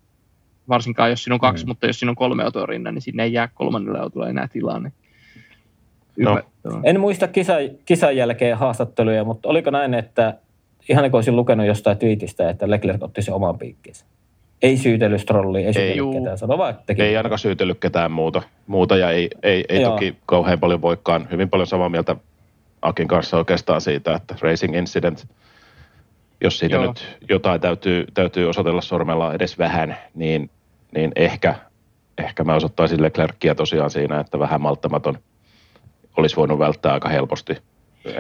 [0.69, 1.69] Varsinkaan jos siinä on kaksi, Mm.
[1.69, 4.79] mutta jos siinä on kolme autoa rinnan, niin sinne ei jää kolmannelle autolle enää tilaa.
[4.79, 4.93] Niin
[6.19, 6.41] No.
[6.85, 7.55] En muista kisa,
[7.85, 10.35] kisan jälkeen haastatteluja, mutta oliko näin, että
[10.89, 14.05] ihan niin kuin olisin lukenut jostain twiitistä, että Leclerc otti sen oman piikkinsä.
[14.63, 16.13] Ei syytellyt Strollia, ei syytellyt juu.
[16.13, 17.03] ketään, vaan, että teki.
[17.03, 19.91] Ei ainakaan syytellyt ketään muuta, muuta ja ei, ei, ei Joo.
[19.91, 21.29] toki kauhean paljon voikaan.
[21.31, 22.17] Hyvin paljon samaa mieltä
[22.83, 25.29] Akin kanssa oikeastaan siitä, että racing incident,
[26.41, 26.87] jos siitä Joo.
[26.87, 30.51] nyt jotain täytyy, täytyy osoitella sormella edes vähän, niin,
[30.95, 31.55] niin ehkä,
[32.19, 35.19] ehkä mä osoittaisin Leclercia tosiaan siinä, että vähän malttamaton
[36.17, 37.57] olisi voinut välttää aika helposti,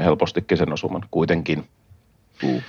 [0.05, 1.65] helpostikin sen osuman kuitenkin.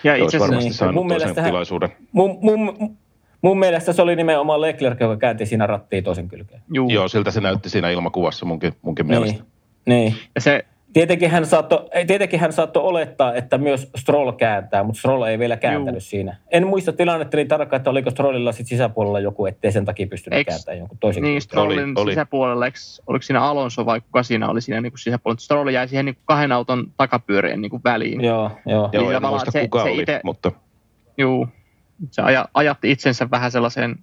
[0.04, 0.74] Ja itse asiassa varmasti niin.
[0.74, 1.90] saanut Mun toisen tilaisuuden.
[2.12, 2.98] Mun, mun,
[3.42, 6.62] mun mielestä se oli nimenomaan Leclerc, joka käänti siinä rattiin toisen kylkeen.
[6.74, 9.44] juu, Joo, siltä se näytti siinä ilmakuvassa munkin, munkin mielestä.
[9.86, 10.12] Niin.
[10.12, 10.16] niin.
[10.36, 15.00] ja se, Tietenkin hän, saattoi, ei, tietenkin hän saattoi olettaa, että myös Stroll kääntää, mutta
[15.00, 16.00] Stroll ei vielä kääntänyt Juu.
[16.10, 16.36] siinä.
[16.52, 20.40] En muista tilannetta niin tarkkaan, että oliko Strollilla sit sisäpuolella joku, ettei sen takia pystynyt
[20.40, 21.24] Eiks- kääntämään jonkun toisen.
[21.24, 21.42] niin.
[21.42, 22.12] Strollin Oli- oli.
[22.12, 22.78] sisäpuolella, eikö,
[23.08, 25.40] oliko siinä Alonso vai kuka siinä oli siinä niin kuin sisäpuolella?
[25.40, 28.24] Stroll jäi siihen niin kuin kahden auton takapyörien niin kuin väliin.
[28.24, 28.90] Joo, joo.
[28.94, 30.52] Joo, en muista se- kuka se oli, ite- mutta
[31.18, 31.48] Juu,
[32.12, 33.96] se aja, ajatti itsensä vähän sellaiseen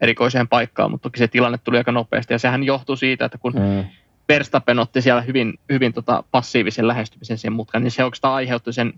[0.00, 2.34] erikoiseen paikkaan, mutta toki se tilanne tuli aika nopeasti.
[2.34, 3.84] Ja sehän johtui siitä, että kun Mm.
[4.28, 8.92] Verstappen otti siellä hyvin, hyvin tota passiivisen lähestymisen siihen mutkaan, niin se oikeastaan aiheutti sen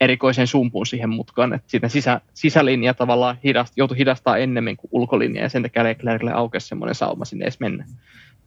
[0.00, 5.42] erikoisen sumpun siihen mutkaan, että siitä sisä, sisälinja tavallaan hidast, joutui hidastaa ennemmin kuin ulkolinja,
[5.42, 7.84] ja sen takia Leclercille aukesi semmoinen sauma sinne edes mennä.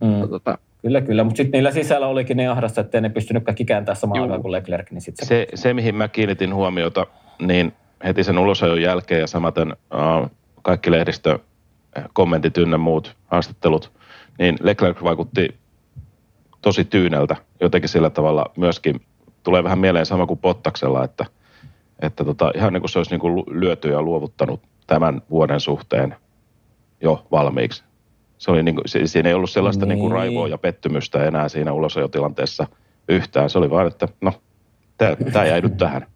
[0.01, 0.07] Mm.
[0.07, 1.23] Mutta Tota, Kyllä, kyllä.
[1.23, 4.51] Mutta sitten niillä sisällä olikin ne ahdasta, ettei ne pystynyt kaikki kääntämään samaan aikaan kuin
[4.51, 4.91] Leclerc.
[4.91, 7.07] Niin sit se, se, se, mihin mä kiinnitin huomiota,
[7.41, 11.39] niin heti sen ulosajon jälkeen ja samaten uh, kaikki lehdistö
[12.13, 13.91] kommentit ynnä muut haastattelut,
[14.39, 15.55] niin Leclerc vaikutti
[16.61, 19.01] tosi tyyneltä jotenkin sillä tavalla myöskin.
[19.43, 21.25] Tulee vähän mieleen sama kuin Pottaksella, että,
[21.99, 26.15] että tota, ihan niin kuin se olisi niin kuin lyöty ja luovuttanut tämän vuoden suhteen
[27.01, 27.83] jo valmiiksi.
[28.37, 29.89] Se oli niin kuin, si- siinä ei ollut sellaista niin.
[29.89, 32.67] Niin kuin raivoa ja pettymystä enää siinä ulosajotilanteessa
[33.09, 33.49] yhtään.
[33.49, 34.33] Se oli vaan, että no,
[35.33, 36.07] tämä jäi nyt tähän.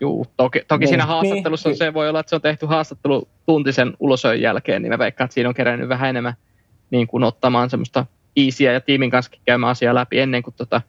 [0.00, 3.28] Juu, toki, toki niin, siinä haastattelussa niin, se voi olla, että se on tehty haastattelu
[3.46, 6.34] tuntisen ulosöön jälkeen, niin mä veikkaan, että siinä on kerännyt vähän enemmän
[6.90, 10.80] niin kuin ottamaan semmoista easyä ja tiimin kanssa käymään asiaa läpi ennen kuin tota,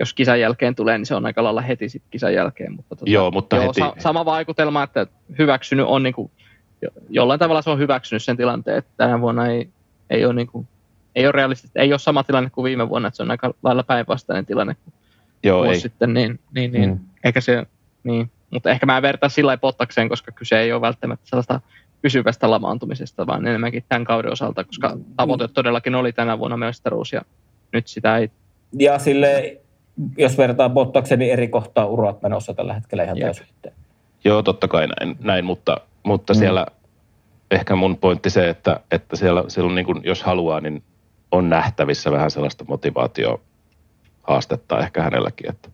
[0.00, 2.72] jos kisan jälkeen tulee, niin se on aika lailla heti sit kisan jälkeen.
[2.72, 3.80] Mutta tota, joo, mutta joo, heti.
[3.80, 5.06] Sa- sama vaikutelma, että
[5.38, 6.30] hyväksynyt on niin kuin,
[6.82, 9.68] jo, jollain tavalla se on hyväksynyt sen tilanteen, että tänä vuonna ei,
[10.10, 10.68] ei ole niin kuin,
[11.14, 13.82] ei ole realistista, ei ole sama tilanne kuin viime vuonna, että se on aika lailla
[13.82, 14.94] päinvastainen tilanne kuin
[15.42, 15.80] Joo, ei.
[15.80, 16.98] sitten, niin, niin, niin mm.
[17.24, 17.66] eikä se,
[18.04, 18.30] niin.
[18.50, 21.60] mutta ehkä mä vertaan sillä lailla pottakseen, koska kyse ei ole välttämättä sellaista
[22.02, 27.22] pysyvästä lamaantumisesta, vaan enemmänkin tämän kauden osalta, koska tavoite todellakin oli tänä vuonna mestaruus ja
[27.72, 28.30] nyt sitä ei...
[28.78, 29.60] Ja sille,
[30.16, 33.46] jos vertaa Bottaksen, niin eri kohtaa urat menossa tällä hetkellä ihan täysin.
[34.24, 36.38] Joo, totta kai näin, näin mutta, mutta mm.
[36.38, 36.66] siellä
[37.50, 40.82] ehkä mun pointti se, että, että siellä, siellä niin kuin, jos haluaa, niin
[41.30, 43.40] on nähtävissä vähän sellaista motivaatio
[44.22, 45.68] haastetta ehkä hänelläkin, että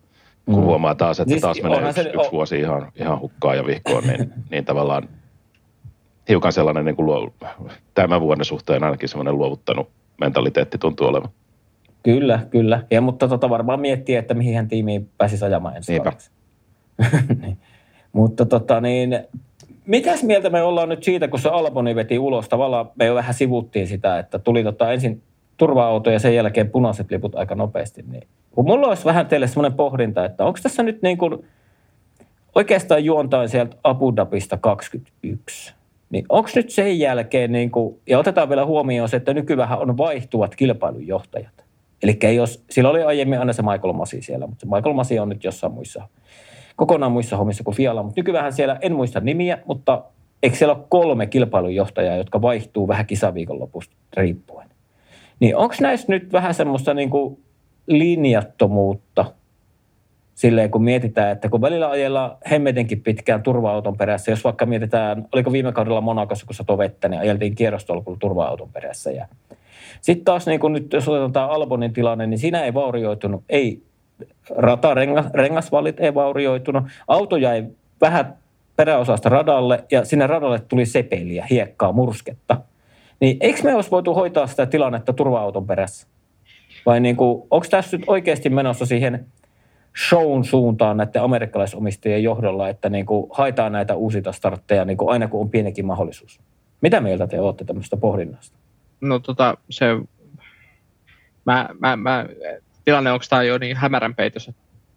[0.44, 0.62] kun mm.
[0.62, 4.04] huomaa taas, että siis taas menee yksi, se, yksi vuosi ihan, ihan hukkaan ja vihkoon,
[4.06, 5.08] niin, niin tavallaan
[6.28, 7.32] hiukan sellainen niin kuin luo,
[7.94, 9.88] tämän vuoden suhteen ainakin sellainen luovuttanut
[10.20, 11.30] mentaliteetti tuntuu olevan.
[12.02, 12.82] Kyllä, kyllä.
[12.90, 15.92] Ja, mutta tota varmaan miettiä, että mihin hän tiimiin pääsisi ajamaan ensi
[17.42, 17.58] niin.
[18.12, 19.18] Mutta tota niin,
[19.86, 22.48] mitäs mieltä me ollaan nyt siitä, kun se Alboni veti ulos?
[22.48, 25.22] Tavallaan me jo vähän sivuttiin sitä, että tuli tota ensin
[25.56, 28.04] turva-auto ja sen jälkeen punaiset liput aika nopeasti.
[28.08, 31.46] Niin, kun mulla olisi vähän teille semmoinen pohdinta, että onko tässä nyt niin kuin
[32.54, 35.74] oikeastaan juontain sieltä Abu Dhabista 21,
[36.12, 39.98] niin onko nyt sen jälkeen, niin kuin, ja otetaan vielä huomioon se, että nykyään on
[39.98, 41.64] vaihtuvat kilpailujohtajat.
[42.02, 45.28] Eli jos, sillä oli aiemmin aina se Michael Masi siellä, mutta se Michael Masi on
[45.28, 46.08] nyt jossain muissa,
[46.76, 48.02] kokonaan muissa hommissa kuin Fiala.
[48.02, 50.04] Mutta nykyään siellä, en muista nimiä, mutta
[50.42, 54.68] eikö siellä ole kolme kilpailujohtajaa, jotka vaihtuu vähän kisaviikonlopusta riippuen.
[55.40, 57.38] Niin onko näissä nyt vähän semmoista niin kuin
[57.86, 59.24] linjattomuutta
[60.34, 65.52] silleen, kun mietitään, että kun välillä ajellaan hemmetenkin pitkään turva-auton perässä, jos vaikka mietitään, oliko
[65.52, 69.10] viime kaudella Monakossa, kun satoi vettä, niin ajeltiin kierrostolkulla turva-auton perässä.
[69.10, 69.28] Ja
[70.00, 73.82] sitten taas niin kun nyt, jos otetaan tämä Albonin tilanne, niin siinä ei vaurioitunut, ei
[74.56, 77.66] rata, rengas, rengasvallit ei vaurioitunut, auto jäi
[78.00, 78.34] vähän
[78.76, 82.60] peräosasta radalle ja sinne radalle tuli sepeliä, hiekkaa, mursketta.
[83.20, 86.06] Niin eikö me olisi voitu hoitaa sitä tilannetta turva-auton perässä?
[86.86, 89.26] Vai niin kuin, onko tässä nyt oikeasti menossa siihen
[90.08, 95.28] shown suuntaan näiden amerikkalaisomistajien johdolla, että niin kuin haetaan näitä uusita startteja niin kuin aina
[95.28, 96.40] kun on pienikin mahdollisuus?
[96.80, 98.58] Mitä mieltä te olette tämmöistä pohdinnasta?
[99.00, 99.86] No tota, se,
[101.46, 102.26] mä, mä, mä,
[102.84, 104.52] tilanne onko tämä jo niin hämärän peitossa.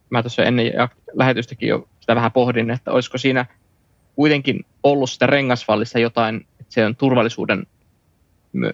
[0.10, 0.66] Mä tuossa ennen
[1.14, 3.46] lähetystäkin jo sitä vähän pohdin, että olisiko siinä
[4.16, 7.68] kuitenkin ollut sitä rengasvallissa jotain, että se on turvallisuuden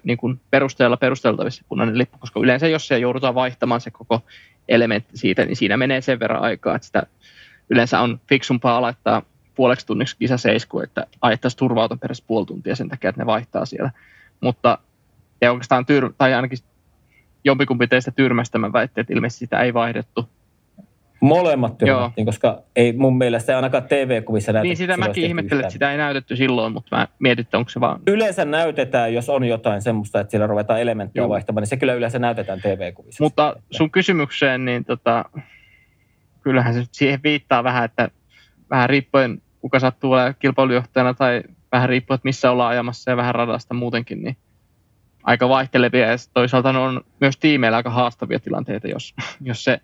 [0.03, 4.21] niin kuin perusteella perusteltavissa punainen lippu, koska yleensä jos se joudutaan vaihtamaan se koko
[4.71, 7.03] elementti siitä, niin siinä menee sen verran aikaa, että sitä
[7.69, 9.21] yleensä on fiksumpaa laittaa
[9.55, 13.91] puoleksi tunniksi kisaseisku, että ajettaisiin turvauton perässä puoli tuntia sen takia, että ne vaihtaa siellä.
[14.41, 14.77] Mutta
[15.39, 16.57] te oikeastaan, tyr- tai ainakin
[17.43, 20.29] jompikumpi teistä tyrmästä mä väitteen, että ilmeisesti sitä ei vaihdettu
[21.21, 24.67] Molemmat tyrmättiin, koska ei mun mielestä ainakaan TV-kuvissa näytetty.
[24.67, 27.79] Niin, sitä mäkin ihmettelen, että sitä ei näytetty silloin, mutta mä mietin, että onko se
[27.79, 27.99] vaan...
[28.07, 32.19] Yleensä näytetään, jos on jotain semmoista, että siellä ruvetaan elementtejä vaihtamaan, niin se kyllä yleensä
[32.19, 33.23] näytetään TV-kuvissa.
[33.23, 35.25] Mutta sun kysymykseen, niin tota,
[36.41, 38.09] kyllähän se siihen viittaa vähän, että
[38.69, 43.35] vähän riippuen kuka sattuu olemaan kilpailujohtajana tai vähän riippuen, että missä ollaan ajamassa ja vähän
[43.35, 44.37] radasta muutenkin, niin
[45.23, 49.81] aika vaihtelevia ja toisaalta ne on myös tiimeillä aika haastavia tilanteita, jos, jos se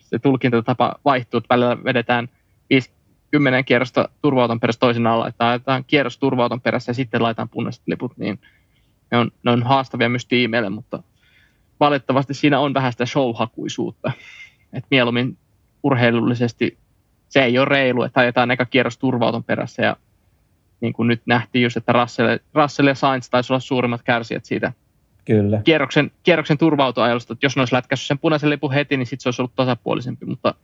[0.00, 2.28] se tulkintatapa vaihtuu, että välillä vedetään
[3.30, 8.16] 10 kierrosta turvauton perässä toisinaan, että laitetaan kierros turvauton perässä ja sitten laitetaan punaiset liput,
[8.16, 8.40] niin
[9.10, 11.02] ne on, ne on haastavia myös tiimeille, mutta
[11.80, 14.12] valitettavasti siinä on vähän sitä showhakuisuutta.
[14.72, 15.38] Et mieluummin
[15.82, 16.78] urheilullisesti
[17.28, 19.96] se ei ole reilu, että ajetaan eka kierros turvauton perässä ja
[20.80, 24.72] niin kuin nyt nähtiin just, että Russell, Russell ja Sainz taisi olla suurimmat kärsijät siitä
[25.28, 25.60] Kyllä.
[25.64, 29.28] Kierroksen, kierroksen turvautoajelusta, että jos ne olisi lätkässyt sen punaisen lipun heti, niin sitten se
[29.28, 30.54] olisi ollut tasapuolisempi, mutta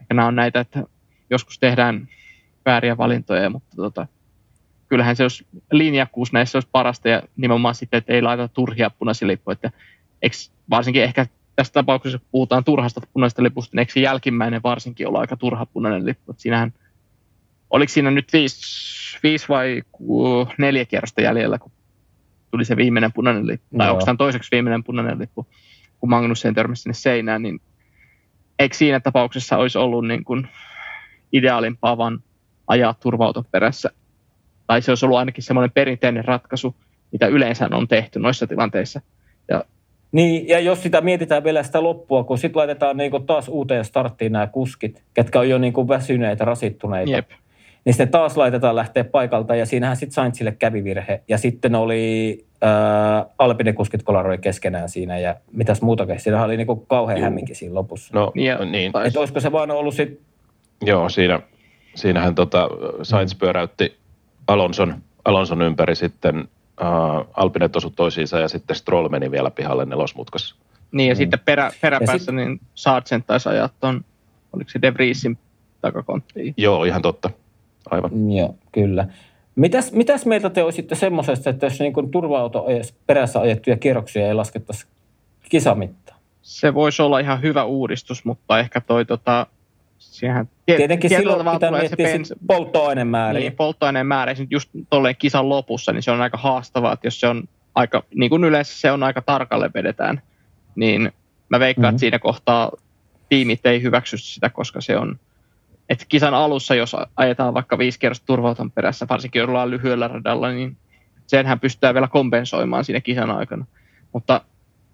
[0.00, 0.84] ehkä nämä on näitä, että
[1.30, 2.08] joskus tehdään
[2.64, 4.06] vääriä valintoja, mutta tota,
[4.88, 9.28] kyllähän se olisi linjakkuus näissä olisi parasta ja nimenomaan sitten, että ei laita turhia punaisia
[9.28, 9.70] lippuja, että
[10.22, 10.36] eikö,
[10.70, 15.20] varsinkin ehkä tässä tapauksessa, kun puhutaan turhasta punaista lipusta, niin eikö se jälkimmäinen varsinkin olla
[15.20, 16.72] aika turha punainen lippu, että siinähän,
[17.70, 18.60] oliko siinä nyt viisi,
[19.22, 19.82] viisi vai
[20.58, 21.72] neljä kierrosta jäljellä, kun
[22.50, 25.46] tuli se viimeinen punainen lippu, tai onko tämä toiseksi viimeinen punainen lippu,
[26.00, 27.60] kun Magnussen törmäsi sinne seinään, niin
[28.58, 30.48] eikö siinä tapauksessa olisi ollut niin kuin
[31.32, 32.22] ideaalimpaa vaan
[32.66, 33.90] ajaa turvauton perässä?
[34.66, 36.76] Tai se olisi ollut ainakin semmoinen perinteinen ratkaisu,
[37.12, 39.00] mitä yleensä on tehty noissa tilanteissa.
[39.48, 39.64] Ja
[40.12, 44.32] Niin, ja jos sitä mietitään vielä sitä loppua, kun sitten laitetaan niinku taas uuteen starttiin
[44.32, 47.12] nämä kuskit, ketkä on jo niinku väsyneitä, rasittuneita.
[47.12, 47.30] Jep.
[47.84, 51.22] Niin sitten taas laitetaan lähteä paikalta ja siinähän sitten Sainzille kävi virhe.
[51.28, 56.20] Ja sitten oli ää, Alpine kuskit kolaroi keskenään siinä ja mitäs muutakin.
[56.20, 57.24] Siinähän oli niinku kauhean Juu.
[57.24, 58.10] hämminki siinä lopussa.
[58.14, 60.20] No Niin, ja- niin, Että olisiko se vaan ollut sit,
[60.82, 61.40] joo, siinä,
[61.94, 62.68] siinähän tota,
[63.02, 63.96] Sainz pyöräytti
[64.46, 70.54] Alonson, Alonson ympäri sitten uh, Alpinet osu toisiinsa ja sitten Stroll meni vielä pihalle nelosmutkassa.
[70.92, 71.18] Niin, ja Mm.
[71.18, 74.04] sitten perä, peräpäässä sit- niin Sargent taisi ajaa ton,
[74.52, 75.38] oliko se De Vriesin
[75.80, 76.54] takakonttiin.
[76.56, 77.30] Joo, ihan totta.
[77.90, 78.30] Aivan.
[78.32, 79.06] joo, kyllä.
[79.56, 82.66] Mitäs, mitäs mieltä te olisitte semmoisesta, että jos niin turva-auto
[83.06, 84.86] perässä ajettuja kierroksia ei laskettaisi
[85.48, 86.20] kisamittaan?
[86.42, 89.46] Se voisi olla ihan hyvä uudistus, mutta ehkä toi tota,
[89.98, 93.40] siihen, tie- Tietenkin silloin pitää tulee miettiä se bens- polttoainemääriä.
[93.40, 97.20] niin, polttoaineen määrä, esimerkiksi just tolleen kisan lopussa, niin se on aika haastavaa, että jos
[97.20, 97.42] se on
[97.74, 100.22] aika, niin kuin yleensä se on aika tarkalle vedetään,
[100.76, 101.12] niin
[101.48, 101.94] mä veikkaan, Mhm.
[101.94, 102.70] että siinä kohtaa
[103.28, 105.18] tiimit ei hyväksy sitä, koska se on,
[105.90, 110.50] että kisan alussa, jos ajetaan vaikka viisi kierrosta turvauton perässä, varsinkin jos ollaan lyhyellä radalla,
[110.50, 110.76] niin
[111.26, 113.66] senhän pystytään vielä kompensoimaan siinä kisan aikana.
[114.12, 114.40] Mutta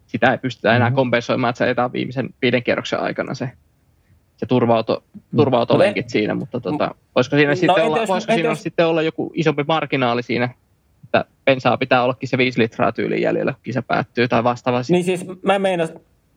[0.07, 0.95] sitä ei pystytä enää Mhm.
[0.97, 3.51] kompensoimaan, että se ajetaan viimeisen viiden kierroksen aikana se,
[4.37, 5.05] se turva-auto,
[5.37, 8.63] turva-autolenkit siinä, mutta tota, voisiko siinä, No, sitten, entä olla, jos- voisiko entä siinä jos-
[8.63, 10.49] sitten olla joku isompi marginaali siinä,
[11.05, 14.93] että bensaa pitää ollakin se viisi litraa tyyliin jäljellä, kun kisa päättyy tai vastaavasti.
[14.93, 15.93] Niin siis mä meinas,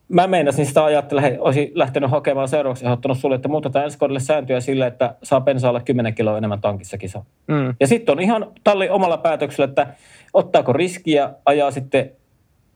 [0.09, 3.97] mä meinasin sitä ajatella, että olisin lähtenyt hakemaan seuraavaksi ja ottanut sulle, että muutetaan ensi
[3.97, 7.25] kaudelle sääntöjä sillä, että saa bensaa olla 10 kiloa enemmän tankissa kisa.
[7.47, 7.75] Mm.
[7.79, 9.87] Ja sitten on ihan talli omalla päätöksellä, että
[10.33, 12.11] ottaako riskiä, ajaa sitten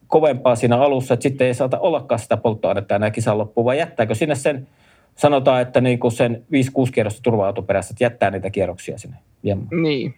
[0.07, 4.15] kovempaa siinä alussa, että sitten ei saata ollakaan sitä polttoainetta enää kisan loppuun, vai jättääkö
[4.15, 4.67] sinne sen,
[5.15, 6.43] sanotaan, että niin kuin sen
[6.87, 9.17] 5-6 kierrosta turva perässä, että jättää niitä kierroksia sinne.
[9.43, 9.81] Jemmaan.
[9.83, 10.15] Niin,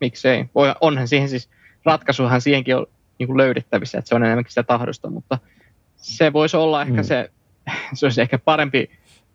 [0.00, 0.44] miksei.
[0.54, 1.48] Voi, onhan siihen siis,
[1.84, 2.86] ratkaisuhan siihenkin on
[3.18, 5.38] niin kuin löydettävissä, että se on enemmänkin sitä tahdosta, mutta
[6.02, 7.04] se voisi olla ehkä Mm.
[7.04, 7.30] se,
[7.94, 8.90] se olisi ehkä parempi,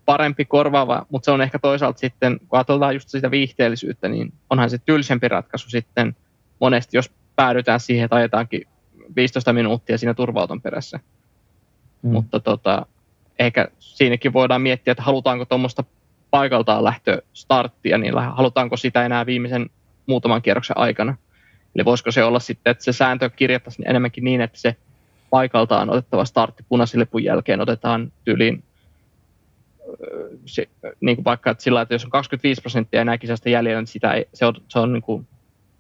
[0.06, 4.70] parempi korvaava, mutta se on ehkä toisaalta sitten, kun ajatellaan just sitä viihteellisyyttä, niin onhan
[4.70, 6.16] se tylsempi ratkaisu sitten
[6.60, 8.62] monesti, jos päädytään siihen, että ajetaankin
[9.16, 11.00] 15 minuuttia siinä turvauton perässä.
[12.02, 12.10] Mm.
[12.12, 12.86] Mutta tota,
[13.40, 15.84] ehkä siinäkin voidaan miettiä, että halutaanko tuommoista
[16.32, 19.70] paikaltaan lähtö starttia, niin halutaanko sitä enää viimeisen
[20.06, 21.18] muutaman kierroksen aikana.
[21.76, 24.76] Eli voisiko se olla sitten, että se sääntö kirjattaisiin enemmänkin niin, että se
[25.30, 28.64] paikaltaan otettava startti punaisen lipun jälkeen otetaan tyyliin
[30.46, 30.68] se,
[31.02, 34.12] niin kuin vaikka että sillä, että jos on 25 prosenttia enää kisasta jäljellä, niin sitä
[34.14, 35.28] ei, se on, se on niin kuin,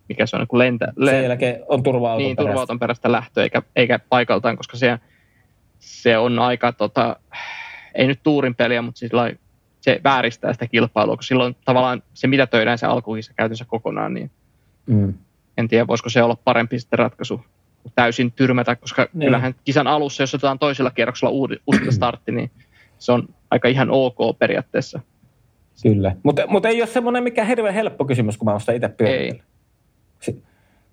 [0.09, 2.49] mikä se on niin kuin lentä, Sen jälkeen on turva-auton niin, perässä.
[2.49, 4.99] turvauton perästä lähtö, eikä, eikä paikaltaan, koska se,
[5.79, 7.15] se on aika, tota,
[7.95, 9.37] ei nyt tuurin peliä, mutta sillä lailla
[9.81, 14.31] se vääristää sitä kilpailua, kun silloin tavallaan se mitä töidään se alkukisa käytössä kokonaan, niin
[14.85, 15.13] Mm.
[15.57, 17.41] en tiedä, voisiko se olla parempi sitten ratkaisu
[17.95, 19.25] täysin tyrmätä, koska Niin.
[19.27, 22.51] kyllähän kisan alussa, jos otetaan toisella kierroksella uusi startti, niin
[22.97, 24.99] se on aika ihan ok periaatteessa.
[25.83, 26.15] Kyllä.
[26.23, 29.43] Mutta mut ei ole semmoinen mikä hirveän helppo kysymys, kun mä oon sitä itse pyörittänyt.
[30.19, 30.43] Si-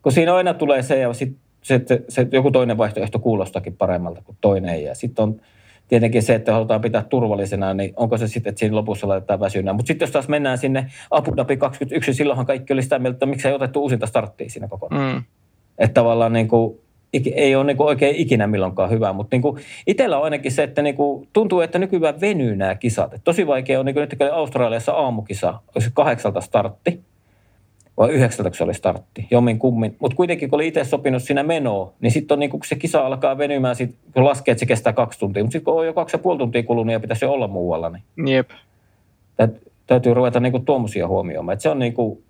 [0.02, 4.22] Kun siinä aina tulee se ja sitten se, se, se, joku toinen vaihtoehto kuulostakin paremmalta
[4.24, 4.84] kuin toinen.
[4.84, 5.40] Ja sitten on
[5.88, 9.72] tietenkin se, että halutaan pitää turvallisena, niin onko se sitten, että siinä lopussa laitetaan väsynä.
[9.72, 13.14] Mutta sitten jos taas mennään sinne Abu Dhabi 21, niin silloinhan kaikki oli sitä mieltä,
[13.16, 15.14] että miksi ei otettu uusinta starttia siinä kokonaan.
[15.14, 15.22] Mm.
[15.78, 16.78] Että tavallaan niin kuin,
[17.34, 20.62] ei ole niin kuin oikein ikinä milloinkaan hyvä, mutta niin kuin itsellä on ainakin se,
[20.62, 23.14] että niin kuin, tuntuu, että nykyään venyy nämä kisat.
[23.14, 27.00] Et tosi vaikea on, niin kuin nyt kun Australiassa aamukisa, olisi kahdeksalta startti,
[27.96, 29.96] vai yhdeksältä, se oli startti, jommin kummin.
[29.98, 33.06] Mutta kuitenkin, kun oli itse sopinut siinä menoa, niin sitten on niin kun se kisa
[33.06, 35.42] alkaa venymään, sit, kun laskee, että se kestää kaksi tuntia.
[35.44, 37.90] Mutta sitten kun on jo kaksi ja puoli tuntia kulunut ja pitäisi jo olla muualla,
[37.90, 38.50] niin Jep.
[39.36, 41.54] Täyt- täytyy ruveta niin tuommoisia huomioimaan.
[41.54, 42.22] Et se on niin kuin,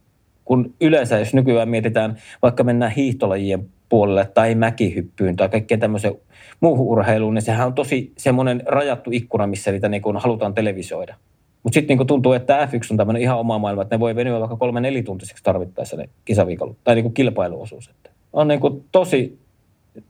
[0.44, 6.14] kun yleensä, jos nykyään mietitään, vaikka mennään hiihtolajien puolelle tai mäkihyppyyn tai kaikkeen tämmöiseen
[6.60, 11.14] muuhun urheiluun, niin sehän on tosi semmoinen rajattu ikkuna, missä niitä niin kuin halutaan televisoida.
[11.62, 14.40] Mutta sitten niin tuntuu, että F1 on tämmöinen ihan oma maailma, että ne voi venyä
[14.40, 17.88] vaikka kolme nelituntiseksi tarvittaessa ne kisaviikolla, tai niin kuin kilpailuosuus.
[17.88, 19.38] Että on niin kuin tosi,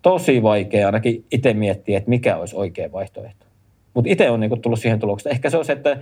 [0.03, 3.47] tosi vaikea ainakin itse miettiä, että mikä olisi oikea vaihtoehto.
[3.94, 5.35] Mutta itse on niin kuin tullut siihen tulokseen.
[5.35, 5.99] Ehkä se on se, että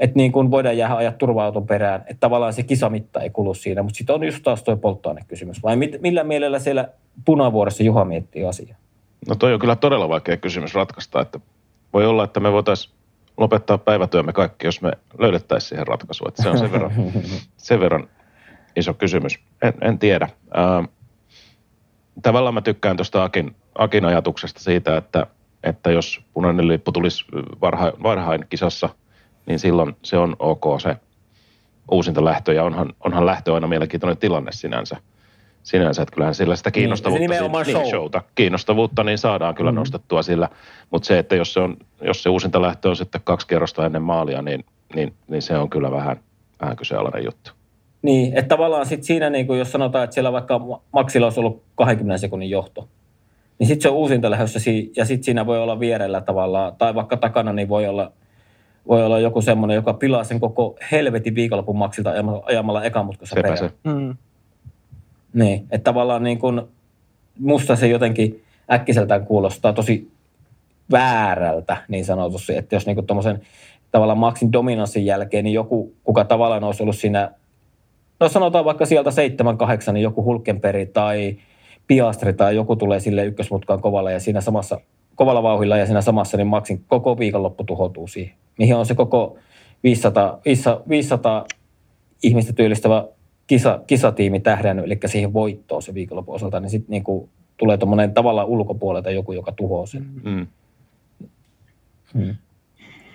[0.00, 3.82] että niin kuin voidaan jäädä ajaa turva-auton perään, että tavallaan se kisamitta ei kulu siinä,
[3.82, 5.62] mutta sitten on just taas tuo polttoainekysymys.
[5.62, 6.88] Vai mit, millä mielellä siellä
[7.24, 8.78] punavuoressa Juha miettii asiaa?
[9.28, 11.40] No toi on kyllä todella vaikea kysymys ratkaista, että
[11.92, 12.94] voi olla, että me voitaisiin
[13.36, 16.24] lopettaa päivätyömme kaikki, jos me löydettäisiin siihen ratkaisu.
[16.28, 16.92] Että se on sen verran,
[17.56, 18.08] sen verran
[18.76, 19.38] iso kysymys.
[19.62, 20.28] En, en tiedä.
[20.54, 20.84] Ää,
[22.22, 25.26] tavallaan mä tykkään tuosta Akin, Akin ajatuksesta siitä, että,
[25.62, 27.24] että jos punainen lippu tulisi
[27.60, 28.88] varhain, varhain kisassa,
[29.50, 30.96] niin silloin se on ok se
[31.90, 34.96] uusinta lähtö, ja onhan, onhan lähtö aina mielenkiintoinen tilanne sinänsä.
[35.62, 37.82] sinänsä, että kyllähän sillä sitä kiinnostavuutta, niin, niin, show.
[37.82, 39.78] niin, showta, kiinnostavuutta niin saadaan kyllä mm-hmm.
[39.78, 40.48] nostettua sillä,
[40.90, 44.02] mutta se, että jos se, on, jos se uusinta lähtö on sitten kaksi kerrosta ennen
[44.02, 46.20] maalia, niin, niin, niin se on kyllä vähän,
[46.60, 47.50] vähän kyseenalainen juttu.
[48.02, 50.60] Niin, että tavallaan sit siinä, niin kuin jos sanotaan, että siellä vaikka
[50.92, 52.88] maksilla olisi ollut 20 sekunnin johto,
[53.58, 54.60] niin sitten se on uusinta lähdössä
[54.96, 58.12] ja sitten siinä voi olla vierellä tavallaan, tai vaikka takana, niin voi olla,
[58.88, 62.12] voi olla joku semmoinen, joka pilaa sen koko helvetin viikonlopun maksilta
[62.44, 63.58] ajamalla ekamutkossa perään.
[63.58, 63.70] Se.
[63.84, 64.16] Mm.
[65.34, 66.62] Niin, että tavallaan niin kuin,
[67.38, 70.10] musta se jotenkin äkkiseltään kuulostaa tosi
[70.90, 73.40] väärältä niin sanotusti, että jos niin tuommoisen
[73.90, 77.30] tavallaan maksin dominanssin jälkeen, niin joku, kuka tavallaan olisi ollut siinä,
[78.20, 79.10] no sanotaan vaikka sieltä
[79.88, 81.36] 7-8, niin joku Hulkenperi tai
[81.86, 84.80] Piastri tai joku tulee sille ykkösmutkaan kovalla ja siinä samassa,
[85.14, 88.34] kovalla vauhilla ja siinä samassa, niin maksin koko viikonloppu tuhoutuu siihen.
[88.60, 89.38] Mihin on se koko
[89.82, 91.46] 500, 500, 500
[92.22, 93.08] ihmistä työllistävä
[93.46, 98.48] kisa, kisatiimi tähdännyt, eli siihen voittoon se viikonlopun osalta, niin sitten niinku tulee tuommoinen tavallaan
[98.48, 100.06] ulkopuolelta joku, joka tuhoaa sen.
[100.24, 100.46] Mm.
[102.14, 102.34] Hmm.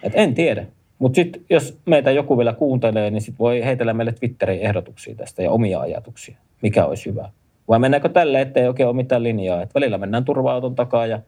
[0.03, 0.65] Et en tiedä.
[0.99, 5.43] Mutta sitten jos meitä joku vielä kuuntelee, niin sitten voi heitellä meille Twitterin ehdotuksia tästä
[5.43, 7.29] ja omia ajatuksia, mikä olisi hyvä.
[7.67, 9.62] Vai mennäänkö tälle, ettei oikein ole mitään linjaa.
[9.62, 11.19] Et välillä mennään turva-auton takaa ja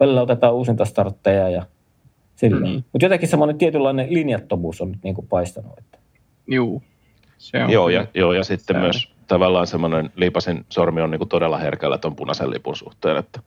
[0.00, 1.62] välillä otetaan uusinta startteja ja
[2.50, 2.82] Mm-hmm.
[2.92, 5.78] Mutta jotenkin semmoinen tietynlainen linjattomuus on nyt niinku paistanut.
[5.78, 5.98] Että.
[6.46, 6.82] Juu.
[7.38, 8.86] Se on joo, ja, joo, ja sitten sääri.
[8.86, 13.40] myös tavallaan semmoinen liipasin sormi on niinku todella herkällä tuon punaisen lipun suhteen, että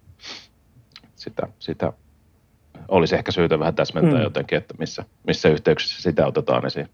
[1.16, 1.94] sitä, sitä
[2.88, 4.24] olisi ehkä syytä vähän täsmentää mm.
[4.24, 6.90] jotenkin, että missä, missä yhteyksissä sitä otetaan esiin.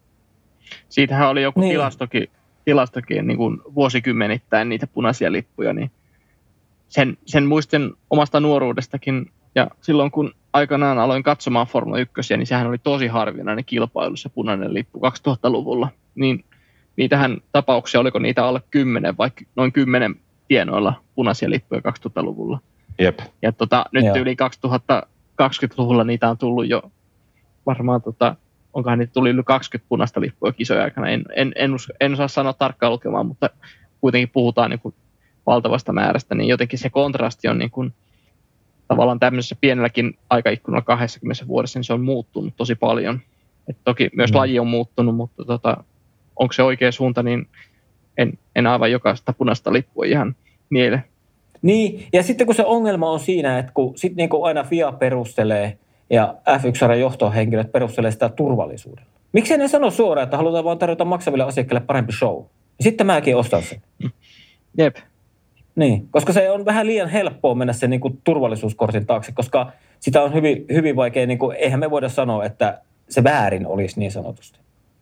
[0.89, 1.71] Siitähän oli joku niin.
[1.71, 2.27] tilastokin,
[2.65, 5.91] tilastokin niin kuin vuosikymmenittäin niitä punaisia lippuja, niin
[6.87, 9.31] sen, sen muistin omasta nuoruudestakin.
[9.55, 14.29] Ja silloin kun aikanaan aloin katsomaan Formula 1, niin sehän oli tosi harvinainen kilpailu se
[14.29, 15.89] punainen lippu 2000-luvulla.
[16.15, 16.45] Niin
[16.95, 20.15] niitähän tapauksia, oliko niitä alle 10 vai noin 10
[20.47, 22.59] tienoilla punaisia lippuja 2000-luvulla.
[22.99, 23.19] Jep.
[23.41, 24.15] Ja tota, nyt Joo.
[24.17, 26.91] yli 2020-luvulla niitä on tullut jo
[27.65, 28.35] varmaan, tota,
[28.73, 31.09] onkohan niitä tuli yli 20 punaista lippua kisoja aikana.
[31.09, 33.49] En, en, en, en osaa sanoa tarkkaan lukemaan, mutta
[34.01, 34.95] kuitenkin puhutaan niin kuin
[35.45, 37.93] valtavasta määrästä, niin jotenkin se kontrasti on niin kuin,
[38.91, 43.19] tavallaan tämmöisessä pienelläkin aikaikkunalla 20 vuodessa, niin se on muuttunut tosi paljon.
[43.67, 44.37] Et toki myös mm.
[44.37, 45.83] laji on muuttunut, mutta tota,
[46.35, 47.47] onko se oikea suunta, niin
[48.17, 50.35] en, en aivan jokaista punaista lippua ihan
[50.69, 51.03] miele.
[51.61, 54.91] Niin, ja sitten kun se ongelma on siinä, että kun sit niin kuin aina FIA
[54.91, 55.77] perustelee
[56.09, 59.09] ja F1 johtohenkilöt perustelee sitä turvallisuudella.
[59.33, 62.43] Miksi ne sano suoraan, että halutaan vaan tarjota maksaville asiakkaille parempi show?
[62.81, 63.81] Sitten mäkin ostan sen.
[64.77, 64.95] Jep.
[65.75, 70.21] Niin, koska se on vähän liian helppoa mennä sen niin kuin turvallisuuskortin taakse, koska sitä
[70.21, 74.11] on hyvin, hyvin vaikea, niin kuin, eihän me voida sanoa, että se väärin olisi niin
[74.11, 74.59] sanotusti.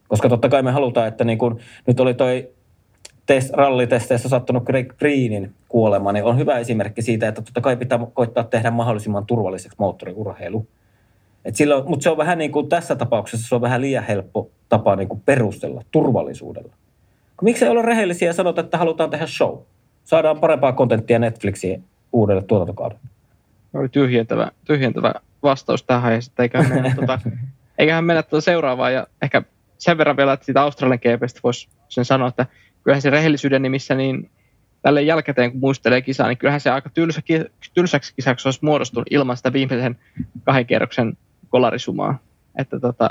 [0.07, 2.49] Koska totta kai me halutaan, että niin kun, nyt oli toi
[3.25, 7.99] test, rallitesteissä sattunut Greg Greenin kuolema, niin on hyvä esimerkki siitä, että totta kai pitää
[8.13, 10.67] koittaa tehdä mahdollisimman turvalliseksi moottoriurheilu.
[11.45, 14.49] Et silloin, mutta se on vähän niin kuin tässä tapauksessa se on vähän liian helppo
[14.69, 16.73] tapa niin kuin perustella turvallisuudella.
[17.41, 19.57] Miksi ei ole rehellisiä ja sanota, että halutaan tehdä show?
[20.09, 23.01] Saadaan parempaa kontenttia Netflixiin uudelle tuotantokaudelle.
[23.73, 27.19] Oli tyhjentävä, tyhjentävä vastaus tähän ja sitten eiköhän mennä, tuota,
[27.77, 29.41] eiköhän mennä tuota seuraavaan ja ehkä
[29.77, 32.45] sen verran vielä, että siitä Australian GPstä voisi sen sanoa, että
[32.83, 34.29] kyllähän se rehellisyyden nimissä niin
[34.81, 37.21] tälle jälkikäteen, kun muistelee kisaa, niin kyllähän se aika tylsä,
[37.73, 39.97] tylsäksi kisaksi olisi muodostunut ilman sitä viimeisen
[40.43, 41.17] kahden kierroksen
[41.49, 42.19] kolarisumaa.
[42.57, 43.09] Että tota,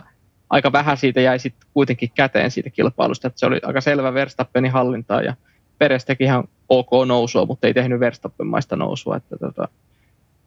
[0.50, 4.72] aika vähän siitä jäi sitten kuitenkin käteen siitä kilpailusta, että se oli aika selvä Verstappenin
[4.72, 5.34] hallintaa ja
[5.78, 9.16] Peres teki ihan ok nousua, mutta ei tehnyt Verstappenmaista nousua.
[9.16, 9.68] Että tota,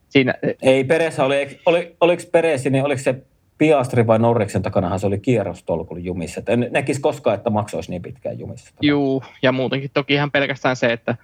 [0.10, 0.34] siinä...
[0.62, 3.24] Ei Peres, oli, oli, oliko Peres, niin oliko se
[3.58, 6.40] Piastri vai Norriksen takanahan se oli kierrostolkulla jumissa.
[6.40, 8.74] Et en näkisi koskaan, että maksoisi niin pitkään jumissa.
[8.82, 11.16] Juu, ja muutenkin toki ihan pelkästään se, että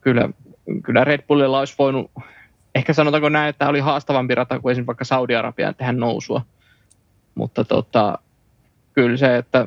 [0.00, 0.28] kyllä,
[0.82, 2.10] kyllä Red Bullilla olisi voinut,
[2.74, 6.42] ehkä sanotaanko näin, että oli haastavampi rata kuin esimerkiksi vaikka Saudi-Arabiaan tehdä nousua.
[7.34, 8.18] Mutta tota,
[8.92, 9.66] kyllä se, että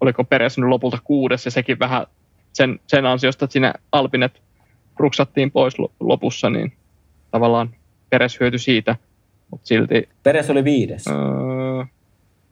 [0.00, 2.06] oliko Peres nyt lopulta kuudes ja sekin vähän
[2.56, 4.42] sen, sen ansiosta, että siinä Alpinet
[4.96, 6.72] ruksattiin pois lopussa, niin
[7.30, 7.70] tavallaan
[8.10, 8.96] Peres hyötyi siitä–
[9.50, 10.08] mutta silti...
[10.22, 11.04] Peres oli viides.
[11.08, 11.14] Öö,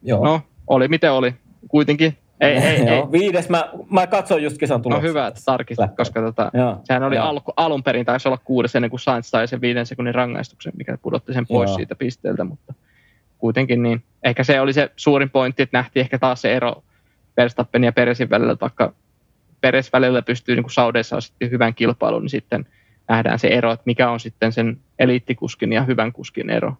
[0.03, 0.25] Joo.
[0.25, 1.33] No, oli miten oli.
[1.67, 2.17] Kuitenkin.
[2.41, 3.03] Ei, ei, ei.
[3.11, 5.01] Viides, mä, mä katsoin just kisan tuloksia.
[5.03, 6.51] No hyvä, että tarkistit, koska tota,
[6.83, 10.15] sehän oli al, alun perin taisi olla kuudes ennen kuin Sainz sai sen viiden sekunnin
[10.15, 11.77] rangaistuksen, mikä pudotti sen pois Joo.
[11.77, 12.73] siitä pisteeltä, mutta
[13.37, 14.03] kuitenkin niin.
[14.23, 16.83] Ehkä se oli se suurin pointti, että nähtiin ehkä taas se ero
[17.37, 18.93] Verstappen ja Peresin välillä, vaikka
[19.65, 22.65] Peres välillä pystyy niin kuin Saudeissa sitten hyvän kilpailun, niin sitten
[23.07, 26.73] nähdään se ero, että mikä on sitten sen eliittikuskin ja hyvän kuskin ero.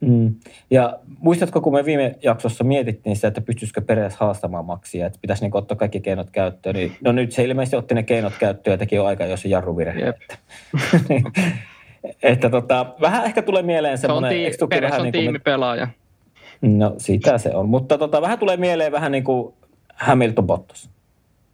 [0.00, 0.34] Mm.
[0.70, 5.42] Ja muistatko, kun me viime jaksossa mietittiin sitä, että pystyisikö Peres haastamaan maksia, että pitäisi
[5.42, 8.78] niin ottaa kaikki keinot käyttöön, niin no nyt se ilmeisesti otti ne keinot käyttöön ja
[8.78, 10.00] teki jo aika, jos jarruvirhe.
[10.00, 10.16] Jep.
[10.16, 10.38] Että,
[12.22, 14.52] että tota, vähän ehkä tulee mieleen Se on, semmoinen...
[14.52, 15.88] tii, Peres vähän on niin kuin- tiimipelaaja.
[16.60, 19.54] No sitä se on, mutta tota, vähän tulee mieleen vähän niin kuin
[19.94, 20.90] Hamilton Bottas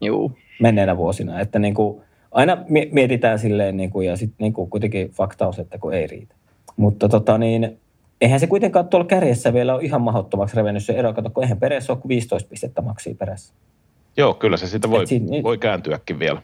[0.00, 0.32] Juu.
[0.60, 2.02] Menneenä vuosina, että niin kuin
[2.32, 5.78] aina mi- mietitään silleen niin kuin, ja sitten niin kuin kuitenkin fakta on se, että
[5.78, 6.34] kun ei riitä.
[6.76, 7.78] Mutta tota niin,
[8.20, 11.12] eihän se kuitenkaan tuolla kärjessä vielä ole ihan mahdottomaksi revennyt se ero.
[11.12, 13.54] Kato, kun eihän perässä ole kuin 15 pistettä maksia perässä.
[14.16, 16.42] Joo, kyllä se siitä voi, Et siinä- voi kääntyäkin vielä.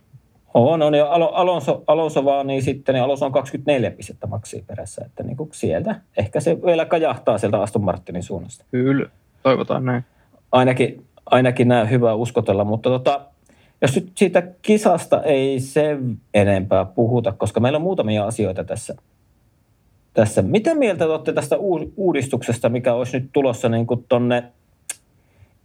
[0.54, 0.94] On, on.
[0.94, 5.02] Ja Alo- Alonso, Alonso vaan, niin sitten niin Alonso on 24 pistettä maksia perässä.
[5.06, 8.64] Että niin kuin sieltä, ehkä se vielä kajahtaa sieltä Aston Martinin suunnasta.
[8.70, 9.08] Kyllä.
[9.42, 10.04] Toivotaan näin.
[10.52, 13.20] ainakin, ainakin näin hyvä uskotella, mutta tota,
[13.82, 18.94] jos nyt siitä kisasta ei sen enempää puhuta, koska meillä on muutamia asioita tässä.
[20.14, 20.42] tässä.
[20.42, 24.44] Mitä mieltä te olette tästä uu- uudistuksesta, mikä olisi nyt tulossa niin kuin tonne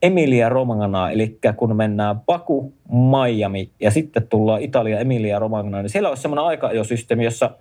[0.02, 6.10] Emilia Romagna, eli kun mennään Baku, Miami ja sitten tullaan Italia, Emilia Romagna, niin siellä
[6.10, 7.52] olisi semmoinen aika-ajosysteemi, jossa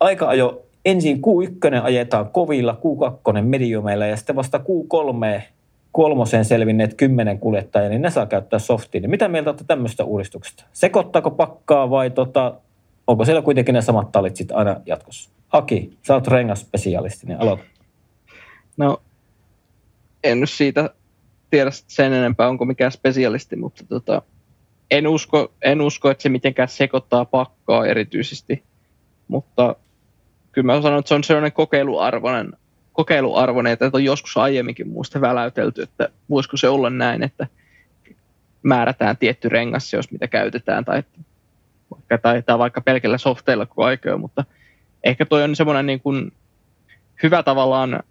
[0.00, 5.42] aika-ajo ensin Q1 ajetaan kovilla, Q2 mediumeilla ja sitten vasta Q3
[5.92, 9.00] kolmoseen selvinneet kymmenen kuljettajaa, niin ne saa käyttää softia.
[9.00, 10.64] Niin mitä mieltä olette tämmöistä uudistuksesta?
[10.72, 12.54] Sekoittaako pakkaa vai tota,
[13.06, 15.30] onko siellä kuitenkin ne samat talit sitten aina jatkossa?
[15.52, 17.64] Aki, sä oot rengaspesialisti, niin aloita.
[18.76, 19.02] No,
[20.24, 20.90] en nyt siitä
[21.50, 24.22] tiedä sen enempää, onko mikään spesialisti, mutta tota,
[24.90, 28.62] en, usko, en usko, että se mitenkään sekoittaa pakkaa erityisesti,
[29.28, 29.76] mutta
[30.52, 32.52] kyllä mä sanon, että se on sellainen kokeiluarvoinen,
[33.00, 37.46] kokeiluarvoinen että on joskus aiemminkin muista väläytelty, että voisiko se olla näin, että
[38.62, 41.02] määrätään tietty rengas, jos mitä käytetään, tai,
[41.90, 44.44] vaikka, tai, tai vaikka pelkillä softeilla koko aikaa, mutta
[45.04, 46.32] ehkä toi on semmoinen niin kuin
[47.22, 48.02] hyvä tavallaan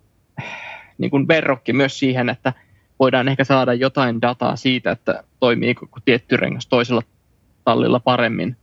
[0.98, 2.54] niin kuin verrokki myös siihen, että
[3.00, 7.02] voidaan ehkä saada jotain dataa siitä, että toimiiko tietty rengas toisella
[7.66, 8.58] tallilla paremmin.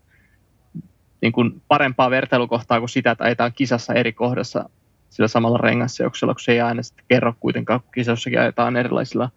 [1.21, 4.69] Niin kuin parempaa vertailukohtaa kuin sitä, että ajetaan kisassa eri kohdassa
[5.17, 9.31] sillä samalla rengasseoksella, kun se ei aina sitten kerro kuitenkaan, kun kisassakin ajetaan erilaisilla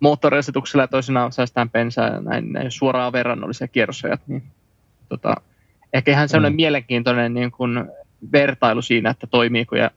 [0.00, 4.42] moottoriasetuksilla ja toisinaan säästään bensaa ja näin, näin suoraan verrannollisia kierrosajat, niin
[5.08, 5.34] tota,
[5.92, 6.56] ehkä ihan sellainen Mm.
[6.56, 7.84] mielenkiintoinen niin kuin
[8.32, 9.90] vertailu siinä, että toimiiko ja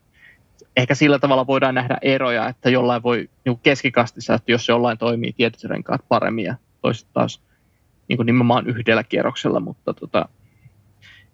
[0.78, 5.34] ehkä sillä tavalla voidaan nähdä eroja, että jollain voi niin keskikastissa, että jos jollain toimii
[5.34, 7.42] tietyt renkaat paremmin ja toiset taas
[8.08, 10.30] niin kuin nimenomaan yhdellä kierroksella, mutta tota,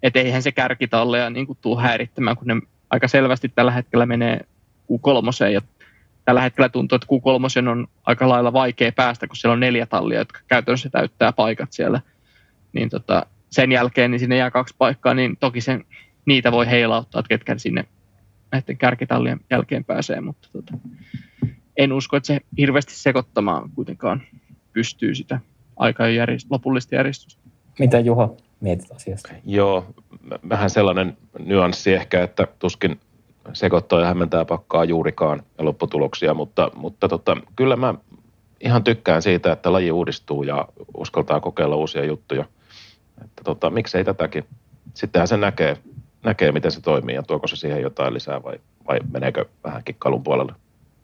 [0.04, 2.56] et eihän se kärkitalleja niin kuin tuu häirittämään, kun ne
[2.90, 4.40] aika selvästi tällä hetkellä menee
[4.92, 5.62] Q3 ja
[6.26, 10.20] tällä hetkellä tuntuu, että Q3 on aika lailla vaikea päästä, kun siellä on neljä tallia,
[10.20, 12.02] jotka käytännössä täyttää paikat siellä.
[12.74, 15.86] Niin tota, sen jälkeen niin sinne jää kaksi paikkaa, niin toki sen,
[16.26, 17.86] niitä voi heilauttaa, että ketkä sinne
[18.52, 20.74] näiden kärkitallien jälkeen pääsee, mutta tota,
[21.78, 24.22] en usko, että se hirveästi sekoittamaan kuitenkaan
[24.74, 25.40] pystyy sitä
[25.78, 27.42] aika järjest- lopullista järjestystä.
[27.80, 28.30] Mitä Juha
[28.60, 29.30] mietit asiasta?
[29.46, 29.86] Joo,
[30.50, 33.00] vähän sellainen nyanssi ehkä, että tuskin
[33.54, 37.94] sekoittaa ja hämmentää pakkaa juurikaan ja lopputuloksia, mutta, mutta tota, kyllä mä
[38.62, 42.46] ihan tykkään siitä, että laji uudistuu ja uskaltaa kokeilla uusia juttuja.
[43.24, 44.46] Että tota, miksei tätäkin.
[44.94, 45.78] Sittenhän se näkee,
[46.24, 50.24] näkee, miten se toimii ja tuoko se siihen jotain lisää vai, vai meneekö vähän kikkailun
[50.24, 50.54] puolelle.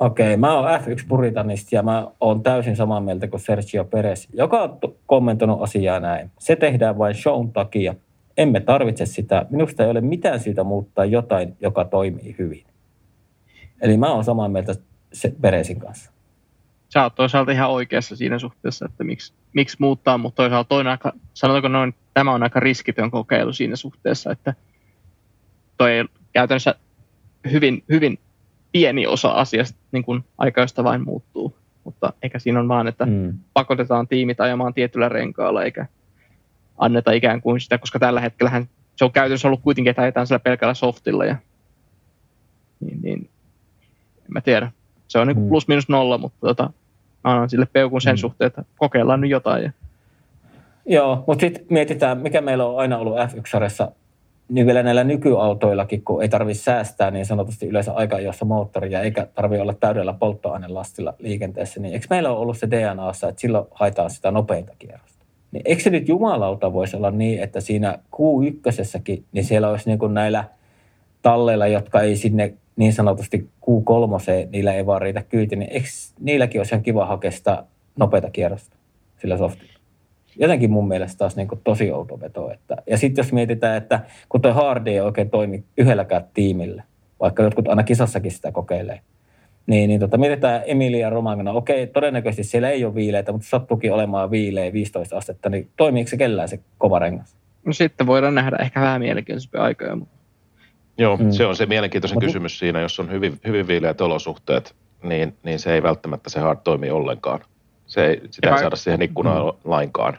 [0.01, 4.79] Okei, mä oon F1-puritanista ja mä oon täysin samaa mieltä kuin Sergio Perez, joka on
[5.05, 6.31] kommentoinut asiaa näin.
[6.39, 7.95] Se tehdään vain shown takia.
[8.37, 9.45] Emme tarvitse sitä.
[9.49, 12.63] Minusta ei ole mitään syytä muuttaa jotain, joka toimii hyvin.
[13.81, 14.75] Eli mä oon samaa mieltä
[15.13, 16.11] se Perezin kanssa.
[16.93, 21.13] Sä oot toisaalta ihan oikeassa siinä suhteessa, että miksi, miksi muuttaa, mutta toisaalta toinen aika,
[21.33, 24.53] sanotaanko noin, tämä on aika riskitön kokeilu siinä suhteessa, että
[25.77, 25.91] toi
[26.33, 26.75] käytännössä
[27.51, 28.19] hyvin, hyvin
[28.71, 31.55] pieni osa asiasta niin kuin aikaista vain muuttuu.
[31.83, 33.33] Mutta eikä siinä on vaan, että Mm.
[33.53, 35.85] pakotetaan tiimit ajamaan tietyllä renkaalla, eikä
[36.77, 38.65] anneta ikään kuin sitä, koska tällä hetkellä
[38.95, 41.25] se on käytännössä ollut kuitenkin, että ajetaan sillä pelkällä softilla.
[41.25, 41.35] Ja,
[42.79, 43.19] niin, niin,
[44.19, 44.71] en mä tiedä.
[45.07, 45.47] Se on niin Mm.
[45.49, 46.63] plus minus nolla, mutta tota,
[47.23, 48.17] mä annan sille peukun sen Mm.
[48.17, 49.63] suhteen, että kokeillaan nyt jotain.
[49.63, 49.71] Ja,
[50.85, 53.91] Joo, mutta sitten mietitään, mikä meillä on aina ollut F1-sarjassa,
[54.51, 59.27] niin vielä näillä nykyautoillakin, kun ei tarvitse säästää niin sanotusti yleensä aika jossa moottoria, eikä
[59.35, 64.09] tarvitse olla täydellä polttoainelastilla liikenteessä, niin eikö meillä ole ollut se DNAssa, että silloin haetaan
[64.09, 65.25] sitä nopeinta kierrosta?
[65.51, 69.99] Niin eikö se nyt jumalauta voisi olla niin, että siinä Q1, niin siellä olisi niin
[69.99, 70.43] kuin näillä
[71.21, 75.87] talleilla, jotka ei sinne niin sanotusti Q3, niillä ei vaan riitä kyyti, niin eikö
[76.19, 77.63] niilläkin olisi ihan kiva hakea sitä
[77.95, 78.77] nopeata kierrosta
[79.17, 79.70] sillä softilla?
[80.35, 82.51] Jotenkin mun mielestä taas niin kuin tosi outo veto.
[82.51, 86.83] Että, ja sitten jos mietitään, että kun tuo Hardy ei oikein toimi yhdelläkään tiimillä,
[87.19, 89.01] vaikka jotkut aina kisassakin sitä kokeilee.
[89.67, 91.51] Niin, niin tota, mietitään Emilia Romagna.
[91.51, 96.17] Okei, todennäköisesti siellä ei ole viileitä, mutta sattuukin olemaan viileä 15 astetta, niin toimiiko se
[96.17, 97.35] kellään se kova rengas?
[97.65, 99.95] No sitten voidaan nähdä ehkä vähän mielenkiintoisempia aikoja.
[99.95, 100.15] Mutta...
[100.97, 101.31] Joo, mm.
[101.31, 102.23] se on se mielenkiintoisen Mut...
[102.23, 106.59] kysymys siinä, jos on hyvin, hyvin viileät olosuhteet, niin, niin se ei välttämättä se hard
[106.63, 107.39] toimi ollenkaan.
[107.91, 109.59] Se ei, sitä ja ei saada siihen ikkunaan mm.
[109.63, 110.17] lainkaan.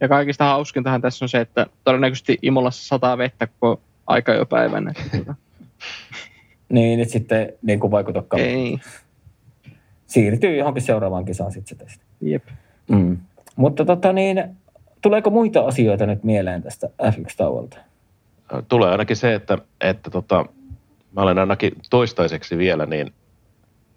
[0.00, 4.92] Ja kaikista hauskintahan tässä on se, että todennäköisesti Imolassa sataa vettä koko aika jo päivänä.
[6.72, 8.42] niin, nyt sitten niin kuin vaikutakkaan.
[8.42, 8.78] Ei.
[10.06, 12.04] Siirtyy johonkin seuraavaan kisaan sitten se testi.
[12.20, 12.44] Jep.
[12.88, 13.16] Mm.
[13.56, 14.44] Mutta tota niin,
[15.00, 17.78] tuleeko muita asioita nyt mieleen tästä F1-tauolta?
[18.68, 20.44] Tulee ainakin se, että, että tota,
[21.16, 23.12] mä olen ainakin toistaiseksi vielä niin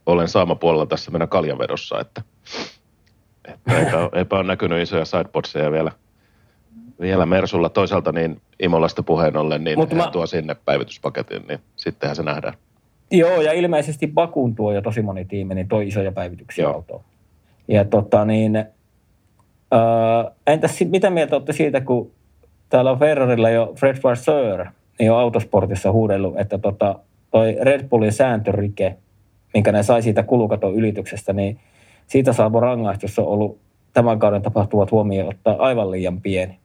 [0.06, 2.22] olen saamapuolella tässä meidän kaljanvedossa, että,
[3.46, 5.92] että eipä, eipä ole näkynyt isoja sidepodseja vielä,
[7.02, 7.70] vielä Mersulla.
[7.70, 10.10] Toisaalta niin Imolasta puheen ollen, niin Mutta mä...
[10.12, 12.54] tuo sinne päivityspaketin, niin sittenhän se nähdään.
[13.12, 16.74] Joo, ja ilmeisesti Bakun tuo jo tosi moni tiimi, niin toi isoja päivityksiä Joo.
[16.74, 17.02] autoon.
[17.68, 22.12] Ja tota niin, äh, entäs mitä mieltä olette siitä, kun
[22.70, 24.66] täällä on Ferrarilla jo Fred Vasseur,
[25.00, 27.00] niin on autosportissa huudellut, että tota,
[27.32, 28.98] toi Red Bullin sääntörike
[29.54, 31.60] minkä ne sai siitä kulukaton ylityksestä, niin
[32.08, 33.58] siitä saava rangaistus on ollut
[33.94, 36.60] tämän kauden tapahtuvat huomioon ottaa aivan liian pieni.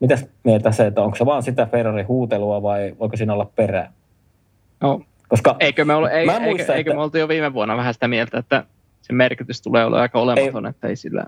[0.00, 3.92] Mitäs mieltä se, että onko se vaan sitä Ferrari huutelua vai voiko siinä olla perää?
[4.80, 5.00] No,
[5.32, 6.74] Koska eikö me, ole, ei, muista, eikö, että...
[6.74, 8.64] eikö me oltu jo viime vuonna vähän sitä mieltä, että
[9.02, 11.24] se merkitys tulee olla aika olematon, ei, että ei sillä...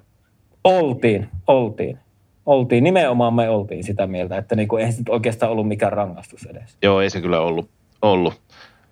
[0.64, 1.98] Oltiin, oltiin.
[2.46, 6.46] Oltiin, nimenomaan me oltiin sitä mieltä, että niin kuin, eihän se oikeastaan ollut mikään rangaistus
[6.46, 6.76] edes.
[6.82, 7.70] Joo, ei se kyllä ollut.
[8.02, 8.40] ollut.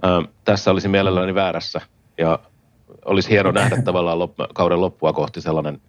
[0.04, 1.80] Ö, tässä olisi mielelläni väärässä
[2.18, 2.38] ja
[3.04, 5.80] olisi hieno nähdä tavallaan lop- kauden loppua kohti sellainen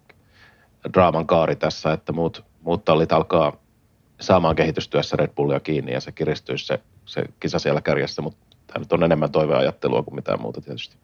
[0.94, 3.58] draaman kaari tässä, että muut, muut tallit alkaa
[4.20, 8.80] saamaan kehitystyössä Red Bullia kiinni ja se kiristyisi se, se kisa siellä kärjessä, mutta tämä
[8.80, 10.96] nyt on enemmän toiveajattelua kuin mitään muuta tietysti.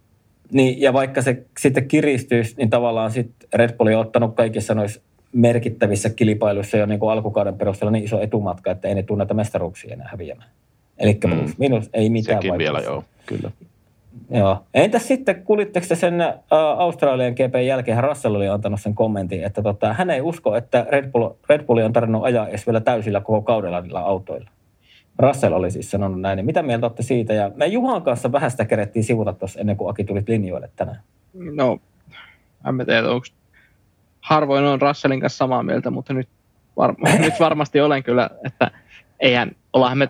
[0.52, 5.02] Niin, ja vaikka se sitten kiristyisi, niin tavallaan sitten Red Bull on ottanut kaikissa noissa
[5.34, 9.94] merkittävissä kilpailuissa jo niin kuin alkukauden perusteella niin iso etumatka, että ei ne tunneta mestaruuksia
[9.94, 10.50] enää häviämään.
[11.00, 11.54] Eli mm.
[11.58, 13.52] minus ei mitään Sekin vielä, joo, kyllä.
[14.30, 14.66] Joo.
[14.74, 16.34] Entäs sitten, kuulitteko te sen ä,
[16.78, 21.12] Australian GP jälkeen, Russell oli antanut sen kommentin, että tota, hän ei usko, että Red
[21.12, 24.50] Bull, Red Bull on tarvinnut ajaa edes vielä täysillä koko kaudella niillä autoilla.
[25.20, 26.38] Russell oli siis sanonut näin.
[26.38, 27.34] Niin mitä mieltä olette siitä?
[27.34, 31.02] Ja me Juhan kanssa vähän sitä kerettiin sivuta tuossa ennen kuin Aki tulit linjoille tänään.
[31.34, 31.80] No,
[32.68, 33.26] en mä tiedä, onko
[34.22, 36.30] harvoin on Russellin kanssa samaa mieltä, mutta nyt,
[36.78, 38.72] var, nyt varmasti olen kyllä, että
[39.20, 40.10] eihän, ollaan me,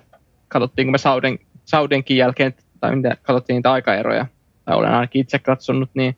[0.50, 4.26] katsottiin kun me Sauden, Saudenkin jälkeen tai mitä katsottiin niitä aikaeroja,
[4.66, 6.16] tai olen ainakin itse katsonut, niin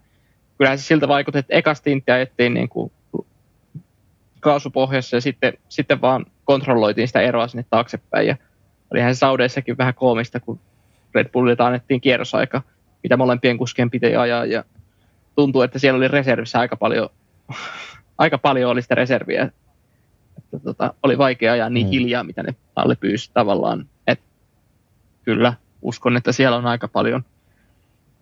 [0.57, 2.91] kyllähän se siltä vaikutti, että eka stintti ajettiin niin kuin
[4.39, 8.27] kaasupohjassa ja sitten, sitten vaan kontrolloitiin sitä eroa sinne taaksepäin.
[8.27, 8.35] Ja
[8.93, 10.59] olihan se Saudeissakin vähän koomista, kun
[11.15, 12.61] Red Bullilta annettiin kierrosaika,
[13.03, 14.45] mitä molempien kuskien piti ajaa.
[14.45, 14.63] Ja
[15.35, 17.09] tuntuu, että siellä oli reservissä aika paljon,
[18.17, 19.51] aika paljon oli sitä reserviä.
[20.37, 21.91] Että tota, oli vaikea ajaa niin mm.
[21.91, 23.85] hiljaa, mitä ne alle pyysi tavallaan.
[25.23, 27.25] Kyllä, uskon, että siellä on aika paljon.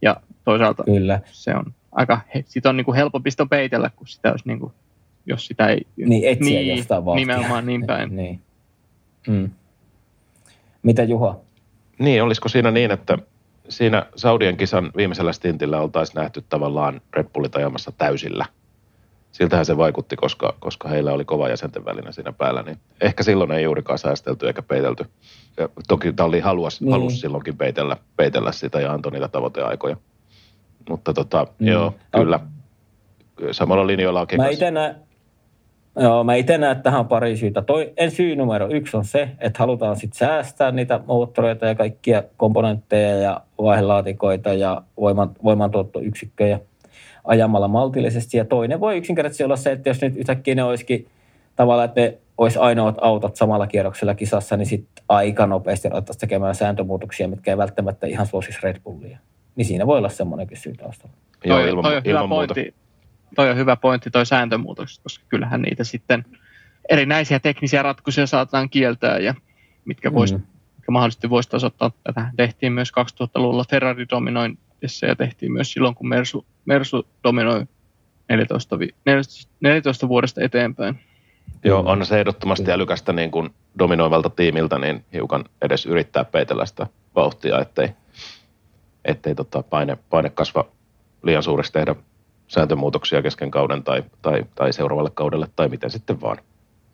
[0.02, 1.20] Ja toisaalta Kyllä.
[1.26, 4.74] se on aika, sitä on niin kuin helpompi sitä peitellä, kun sitä olisi niin kuin,
[5.26, 5.82] jos sitä ei...
[5.98, 7.26] Niin, etsiä niin, jostain vauhtia.
[7.26, 8.16] Nimenomaan niin päin.
[8.16, 8.42] niin.
[9.28, 9.50] Mm.
[10.84, 11.40] Mitä Juha?
[12.00, 13.18] Niin, olisiko siinä niin, että
[13.70, 18.46] siinä Saudien kisan viimeisellä stintillä oltaisiin nähty tavallaan Red Bullit ajamassa täysillä–
[19.32, 23.52] siltähän se vaikutti, koska, koska heillä oli kova jäsenten välinen siinä päällä, niin ehkä silloin
[23.52, 25.06] ei juurikaan säästelty eikä peitelty.
[25.58, 26.92] Ja toki Talli halusi, niin.
[26.92, 29.98] halusi silloinkin peitellä, peitellä sitä ja antoi niitä tavoiteaikoja.
[30.90, 31.68] Mutta tota, mm.
[31.68, 32.40] joo, kyllä.
[33.52, 34.96] Samalla linjoilla on Mä itse näen,
[35.96, 37.62] Joo, mä itse näen, tähän pari syytä.
[37.62, 42.24] Toi, en syy numero yksi on se, että halutaan sitten säästää niitä moottoreita ja kaikkia
[42.38, 46.60] komponentteja ja vaihelaatikoita ja voiman, voimantuottoyksikköjä
[47.30, 48.38] ajamalla maltillisesti.
[48.38, 51.08] Ja toinen voi yksinkertaisesti olla se, että jos nyt yhtäkkiä ne olisikin
[51.56, 56.56] tavallaan, että ne olisi ainoat autot samalla kierroksella kisassa, niin sitten aika nopeasti alettaisiin tekemään
[56.56, 59.18] sääntömuutoksia, mitkä ei välttämättä ihan suosisi Red Bullia.
[59.56, 61.16] Niin siinä voi olla semmoinenkin syy taustalla.
[61.46, 62.54] Joo, ilman, toi on ilman hyvä muuta.
[62.54, 62.76] pointti.
[63.36, 66.26] Toi on hyvä pointti, toi sääntömuutokset, koska kyllähän niitä sitten
[66.90, 69.36] erinäisiä teknisiä ratkaisuja saatetaan kieltää ja
[69.86, 70.42] mitkä, vois, mm.
[70.78, 72.32] mitkä mahdollisesti voisi tasoittaa tätä.
[72.38, 74.58] Tehtiin myös 2000-luvulla Ferrari dominoin
[75.08, 77.66] ja tehtiin myös silloin, kun Mersu, Mersu dominoi
[78.30, 81.00] 14, 14, 14 vuodesta eteenpäin.
[81.64, 83.50] Joo, on se ehdottomasti älykästä niin kuin
[83.80, 87.90] dominoivalta tiimiltä niin hiukan edes yrittää peitellä sitä vauhtia, ettei,
[89.06, 90.66] ettei tota paine, paine kasva
[91.24, 91.96] liian suureksi tehdä
[92.48, 96.38] sääntömuutoksia kesken kauden tai, tai, tai seuraavalle kaudelle tai miten sitten vaan.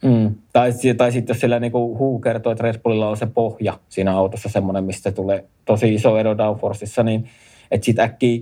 [0.04, 0.36] Mm.
[0.54, 4.18] Tai, tai sitten jos sillä niinku Hu kertoo, että Red Bullilla on se pohja siinä
[4.18, 7.30] autossa semmoinen, mistä tulee tosi iso ero downforceissa, niin
[7.72, 8.42] että sitten äkkiä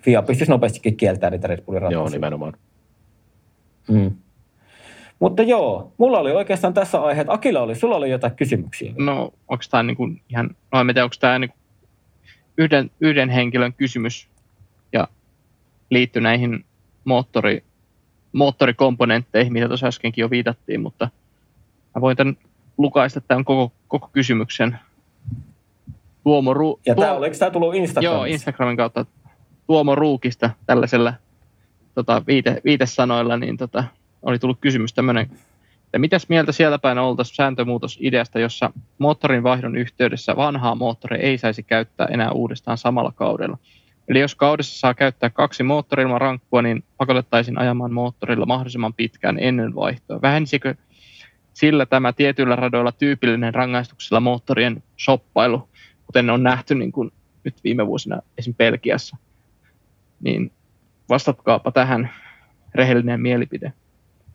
[0.00, 2.06] FIA pystyisi nopeastikin kieltämään niitä Red Bullin ratkaisuja.
[2.06, 2.52] Joo, nimenomaan.
[3.88, 4.10] Mm.
[5.18, 7.28] Mutta joo, mulla oli oikeastaan tässä aiheet.
[7.30, 8.92] Akila oli, sulla oli jotain kysymyksiä.
[8.98, 11.56] No, onko tämä niinku ihan, no en tiedä, onko tämä niinku
[12.58, 14.28] yhden, yhden henkilön kysymys
[14.92, 15.08] ja
[15.90, 16.64] liittyy näihin
[17.04, 17.64] moottori,
[18.32, 21.08] moottorikomponentteihin, mitä tuossa äskenkin jo viitattiin, mutta
[21.94, 22.36] mä voin tämän
[22.78, 24.78] lukaista tämän koko, koko kysymyksen.
[26.24, 28.16] Tuomo Ru- Ja Tuo- tämä, oliko tämä tullut Instagramissa?
[28.16, 29.06] Joo, Instagramin kautta
[29.66, 31.14] Tuomo Ruukista tällaisella
[31.94, 33.84] tota, viite, viitesanoilla, niin tota,
[34.22, 35.30] oli tullut kysymys tämmöinen,
[35.84, 41.62] että mitäs mieltä siellä päin oltaisiin sääntömuutosideasta, jossa moottorin vaihdon yhteydessä vanhaa moottoria ei saisi
[41.62, 43.58] käyttää enää uudestaan samalla kaudella.
[44.08, 49.74] Eli jos kaudessa saa käyttää kaksi moottorilman rankkua, niin pakotettaisiin ajamaan moottorilla mahdollisimman pitkään ennen
[49.74, 50.22] vaihtoa.
[50.22, 50.74] Vähenisikö
[51.54, 55.68] sillä tämä tietyillä radoilla tyypillinen rangaistuksella moottorien shoppailu,
[56.06, 57.10] kuten on nähty niin kuin
[57.44, 58.54] nyt viime vuosina esim.
[58.54, 59.16] Belgiassa?
[60.20, 60.52] Niin
[61.08, 62.10] vastatkaapa tähän
[62.74, 63.72] rehellinen mielipide.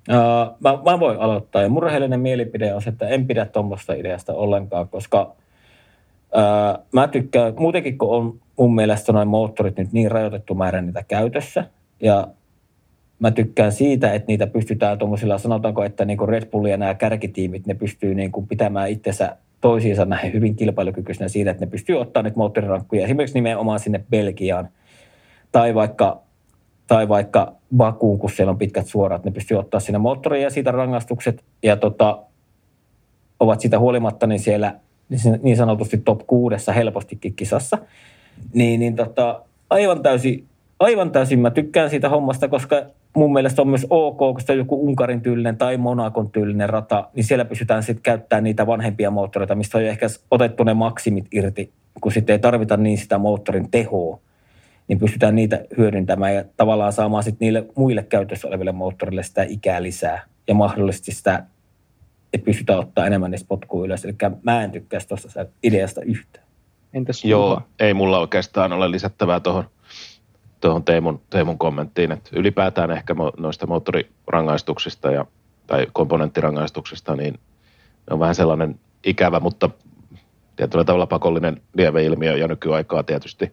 [0.09, 1.61] Uh, mä, mä voin aloittaa.
[1.61, 7.07] Ja mun rehellinen mielipide on se, että en pidä tuommoista ideasta ollenkaan, koska uh, mä
[7.07, 11.65] tykkään, muutenkin kun on mun mielestä noin moottorit nyt niin rajoitettu määrä niitä käytössä,
[12.01, 12.27] ja
[13.19, 16.93] mä tykkään siitä, että niitä pystytään tuommoisilla, sanotaanko, että niin kuin Red Bull ja nämä
[16.93, 21.99] kärkitiimit, ne pystyy niin kuin pitämään itsensä toisiinsa näin hyvin kilpailukykyisenä siinä, että ne pystyy
[21.99, 24.69] ottaa nyt moottorirankkuja esimerkiksi nimenomaan sinne Belgiaan
[25.51, 26.21] tai vaikka
[26.87, 30.71] tai vaikka Bakuun, kun siellä on pitkät suorat, ne pystyy ottaa sinne moottoria ja siitä
[30.71, 32.19] rangaistukset ja tota,
[33.39, 34.75] ovat sitä huolimatta niin siellä
[35.41, 37.77] niin sanotusti top kuudessa helpostikin kisassa.
[38.53, 40.45] Niin, niin tota, aivan täysin,
[40.79, 42.85] aivan täysin mä tykkään siitä hommasta, koska
[43.15, 47.09] mun mielestä on myös ok, kun se on joku Unkarin tyylinen tai Monakon tyylinen rata,
[47.15, 51.25] niin siellä pystytään sitten käyttämään niitä vanhempia moottoreita, mistä on jo ehkä otettu ne maksimit
[51.31, 54.19] irti, kun sitten ei tarvita niin sitä moottorin tehoa
[54.89, 59.83] niin pystytään niitä hyödyntämään ja tavallaan saamaan sitten niille muille käytössä oleville moottorille sitä ikää
[59.83, 61.43] lisää ja mahdollisesti sitä,
[62.33, 64.05] että pystytään ottaa enemmän niistä potkua ylös.
[64.05, 66.45] Eli mä en tykkää tuosta ideasta yhtään.
[66.93, 69.63] Entäs Joo, ei mulla oikeastaan ole lisättävää tuohon
[70.61, 75.25] tuohon Teemun, Teemun kommenttiin, että ylipäätään ehkä mo- noista moottorirangaistuksista ja,
[75.67, 79.69] tai komponenttirangaistuksista, niin ne on vähän sellainen ikävä, mutta
[80.55, 83.51] tietyllä tavalla pakollinen lieveilmiö ja nykyaikaa tietysti.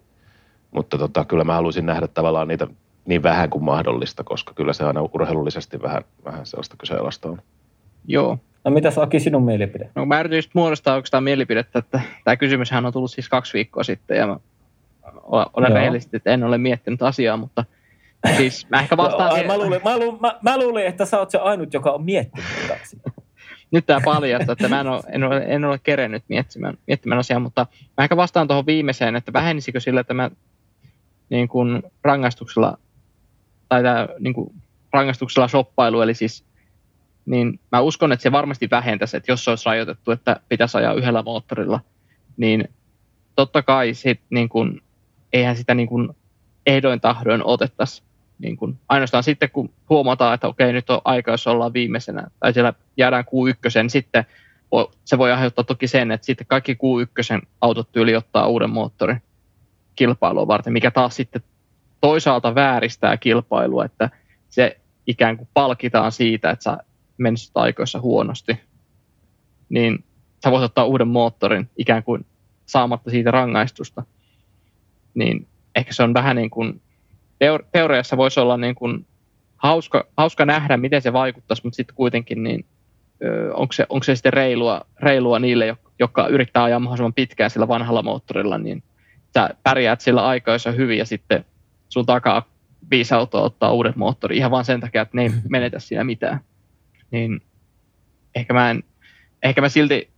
[0.71, 2.67] Mutta tota, kyllä mä haluaisin nähdä tavallaan niitä
[3.07, 7.43] niin vähän kuin mahdollista, koska kyllä se aina urheilullisesti vähän, vähän sellaista kyseenalaista on.
[8.07, 8.39] Joo.
[8.65, 9.91] No mitäs Aki sinun mielipide?
[9.95, 13.85] No mä yritin just muodostaa oikeastaan mielipidettä, että tämä kysymyshän on tullut siis kaksi viikkoa
[13.85, 14.37] sitten ja mä
[15.27, 15.75] olen Joo.
[15.75, 17.65] rehellisesti, että en ole miettinyt asiaa, mutta
[18.37, 21.19] siis mä ehkä vastaan Ai, siihen- mä, luulin, mä, luulin, mä, mä luulin, että sä
[21.19, 22.51] oot se ainut, joka on miettinyt
[22.83, 23.03] asiaa.
[23.71, 27.41] nyt tämä paljastaa, että mä en ole, en ole, en ole kerennyt miettimään, miettimään asiaa,
[27.41, 27.67] mutta
[27.97, 30.31] mä ehkä vastaan tuohon viimeiseen, että vähenisikö sillä tämä
[31.31, 32.79] niin kuin rangaistuksella,
[33.69, 34.55] tai tämä niin kuin
[34.93, 36.45] rangaistuksella shoppailu, eli siis
[37.27, 40.95] niin mä uskon, että se varmasti vähentäisi, että jos se olisi rajoitettu, että pitäisi ajaa
[40.95, 41.81] yhdellä moottorilla,
[42.37, 42.69] niin
[43.37, 44.83] totta kai sit, niin kuin,
[45.37, 46.09] eihän sitä niin kuin
[46.67, 48.03] ehdoin tahdoin otettaisi.
[48.39, 52.53] Niin kuin, ainoastaan sitten, kun huomataan, että okei, nyt on aika, jos ollaan viimeisenä, tai
[52.53, 54.27] siellä jäädään Q1, niin sitten
[55.05, 59.23] se voi aiheuttaa toki sen, että sitten kaikki Q1 autot tyyli ottaa uuden moottorin
[59.97, 61.43] kilpailua varten, mikä taas sitten
[62.01, 64.11] toisaalta vääristää kilpailua, että
[64.49, 66.79] se ikään kuin palkitaan siitä, että sä
[67.19, 68.61] menisit aikoissa huonosti,
[69.69, 70.05] niin
[70.45, 72.27] sä voit ottaa uuden moottorin ikään kuin
[72.67, 74.03] saamatta siitä rangaistusta.
[75.17, 76.83] Niin ehkä se on vähän niin kuin,
[77.39, 79.07] teo- teoriassa voisi olla niin kuin
[79.57, 82.65] hauska, hauska nähdä, miten se vaikuttaisi, mutta sitten kuitenkin niin,
[83.55, 87.69] onko, se, onko se sitten reilua, reilua niille, jo- jotka yrittää ajaa mahdollisimman pitkään sillä
[87.69, 88.83] vanhalla moottorilla, niin
[89.35, 91.45] sä pärjäät sillä aikoissa hyvin ja sitten
[91.89, 92.43] sun takaa
[92.91, 96.41] viisi autoa ottaa uuden moottorin ihan vaan sen takia, että ne ei menetä siinä mitään.
[97.11, 97.43] Niin
[98.35, 98.85] ehkä mä, en,
[99.43, 100.11] ehkä mä silti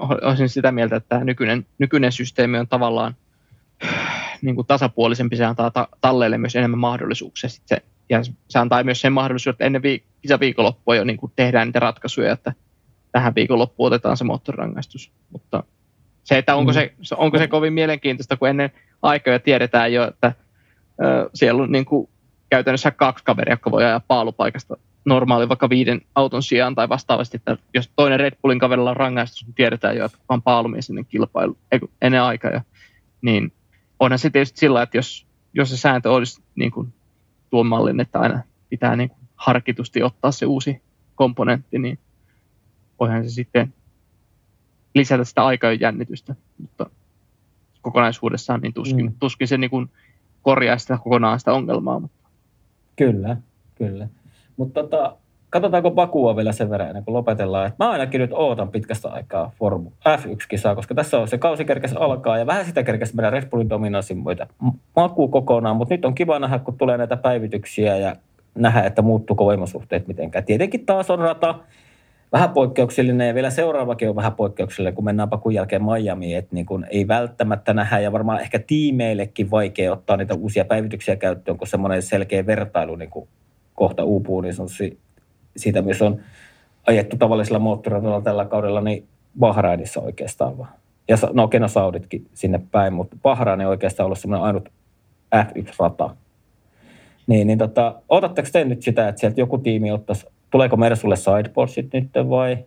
[0.00, 3.16] olisin sitä mieltä, että tämä nykyinen, nykyinen systeemi on tavallaan
[4.42, 7.50] niin kuin tasapuolisempi, se antaa ta- talleille myös enemmän mahdollisuuksia.
[7.50, 11.32] Sit se, ja se antaa myös sen mahdollisuuden, että ennen viik- kisaviikonloppua jo niin kuin
[11.36, 12.52] tehdään niitä ratkaisuja, että
[13.12, 15.12] tähän viikonloppuun otetaan se moottorirangaistus.
[15.30, 15.62] Mutta
[16.24, 16.74] se, että onko, Mm.
[17.02, 18.70] se, onko se kovin mielenkiintoista, kun ennen
[19.02, 20.32] aikoja tiedetään jo, että
[21.02, 22.08] ö, siellä on niin kuin
[22.50, 27.56] käytännössä kaksi kaveria, jotka voi ajaa paalupaikasta normaali vaikka viiden auton sijaan tai vastaavasti, että
[27.74, 31.56] jos toinen Red Bullin kaverilla on rangaistus, niin tiedetään jo, että on paalumies ennen kilpailu,
[32.02, 32.60] ennen aikaa jo.
[33.22, 33.52] Niin
[34.00, 36.92] onhan se tietysti sillä, että jos, jos se sääntö olisi niin kuin
[37.50, 40.82] tuon mallin, että aina pitää niin kuin harkitusti ottaa se uusi
[41.14, 41.98] komponentti, niin
[43.00, 43.74] voihan se sitten
[44.94, 46.90] lisätä sitä aikojen jännitystä, mutta
[47.82, 49.14] kokonaisuudessaan niin tuskin, mm.
[49.18, 49.90] tuskin se niin kuin
[50.42, 52.00] korjaa sitä kokonaan sitä ongelmaa.
[52.00, 52.28] Mutta.
[52.96, 53.36] Kyllä,
[53.74, 54.08] kyllä.
[54.56, 55.16] Mutta tota,
[55.50, 57.66] katsotaanko Bakua vielä sen verran ennen kuin lopetellaan.
[57.66, 61.92] Et mä ainakin nyt ootan pitkästä aikaa Formu F1-kisaa, koska tässä on se kausi kerkes
[61.92, 64.46] alkaa ja vähän sitä kerkes meidän Red Bullin dominanssin muita
[64.96, 68.16] makuu kokonaan, mutta nyt on kiva nähdä, kun tulee näitä päivityksiä ja
[68.54, 70.44] nähdä, että muuttuuko voimasuhteet mitenkään.
[70.44, 71.54] Tietenkin taas on rata
[72.32, 76.66] vähän poikkeuksellinen ja vielä seuraavakin on vähän poikkeuksellinen, kun mennään pakun jälkeen Miamiin, että niin
[76.66, 81.66] kuin ei välttämättä nähdä ja varmaan ehkä tiimeillekin vaikea ottaa niitä uusia päivityksiä käyttöön, kun
[81.66, 83.28] semmoinen selkeä vertailu niin kuin
[83.74, 84.54] kohta uupuu, niin
[85.56, 86.20] siitä myös on
[86.86, 90.72] ajettu tavallisella moottoriradalla tällä kaudella, niin Bahrainissa oikeastaan vaan.
[91.08, 94.68] Ja no okei, no Sauditkin sinne päin, mutta Bahrain ei oikeastaan ollut semmoinen ainut
[95.36, 96.10] F1-rata.
[97.26, 101.92] Niin, niin tota, otatteko te nyt sitä, että sieltä joku tiimi ottaisi, tuleeko Mersulle sideboardsit
[101.92, 102.58] nyt vai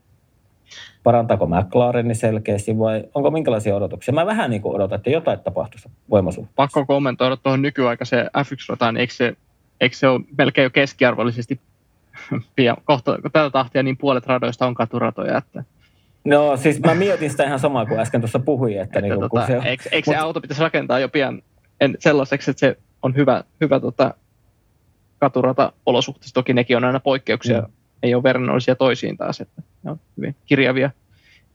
[1.03, 4.13] parantaako McLarenin selkeästi vai onko minkälaisia odotuksia?
[4.13, 6.55] Mä vähän niin kuin odotan, että jotain tapahtuisi voimasuhteessa.
[6.55, 9.33] Pakko kommentoida tuohon nykyaikaiseen F1-rataan, eikö se,
[9.81, 11.59] eikö se ole melkein jo keskiarvollisesti
[12.55, 15.37] pian, kohta, tätä tahtia niin puolet radoista on katuratoja.
[15.37, 15.63] Että...
[16.25, 18.81] No siis mä mietin sitä ihan samaa kuin äsken tuossa puhuin.
[18.81, 20.15] Että, että niin tota, se, eikö, eikö mut...
[20.15, 21.41] se auto pitäisi rakentaa jo pian
[21.81, 24.13] en, sellaiseksi, että se on hyvä, hyvä tota,
[25.19, 26.33] katurata-olosuhteissa.
[26.33, 27.73] Toki nekin on aina poikkeuksia, mm.
[28.03, 30.91] ei ole verrannollisia toisiin taas, että ne on hyvin kirjavia,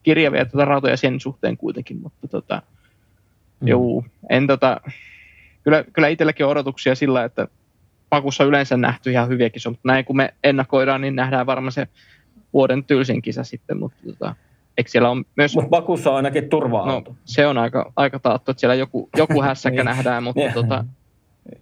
[0.02, 2.62] kirjavia tota, ratoja sen suhteen kuitenkin, mutta tota,
[3.60, 3.68] mm.
[3.68, 4.80] juu, en tota,
[5.62, 7.48] kyllä, kyllä itselläkin on odotuksia sillä, että
[8.10, 11.86] Pakussa yleensä nähty ihan hyviä kisoja, mutta näin kun me ennakoidaan, niin nähdään varmaan se
[12.52, 14.34] vuoden tylsin kisa sitten, mutta tota,
[14.78, 15.54] eikö siellä on myös...
[15.54, 19.42] Mutta Bakussa on ainakin turva no, se on aika, aika taattu, että siellä joku, joku
[19.42, 19.86] hässäkkä niin.
[19.86, 20.84] nähdään, mutta tota,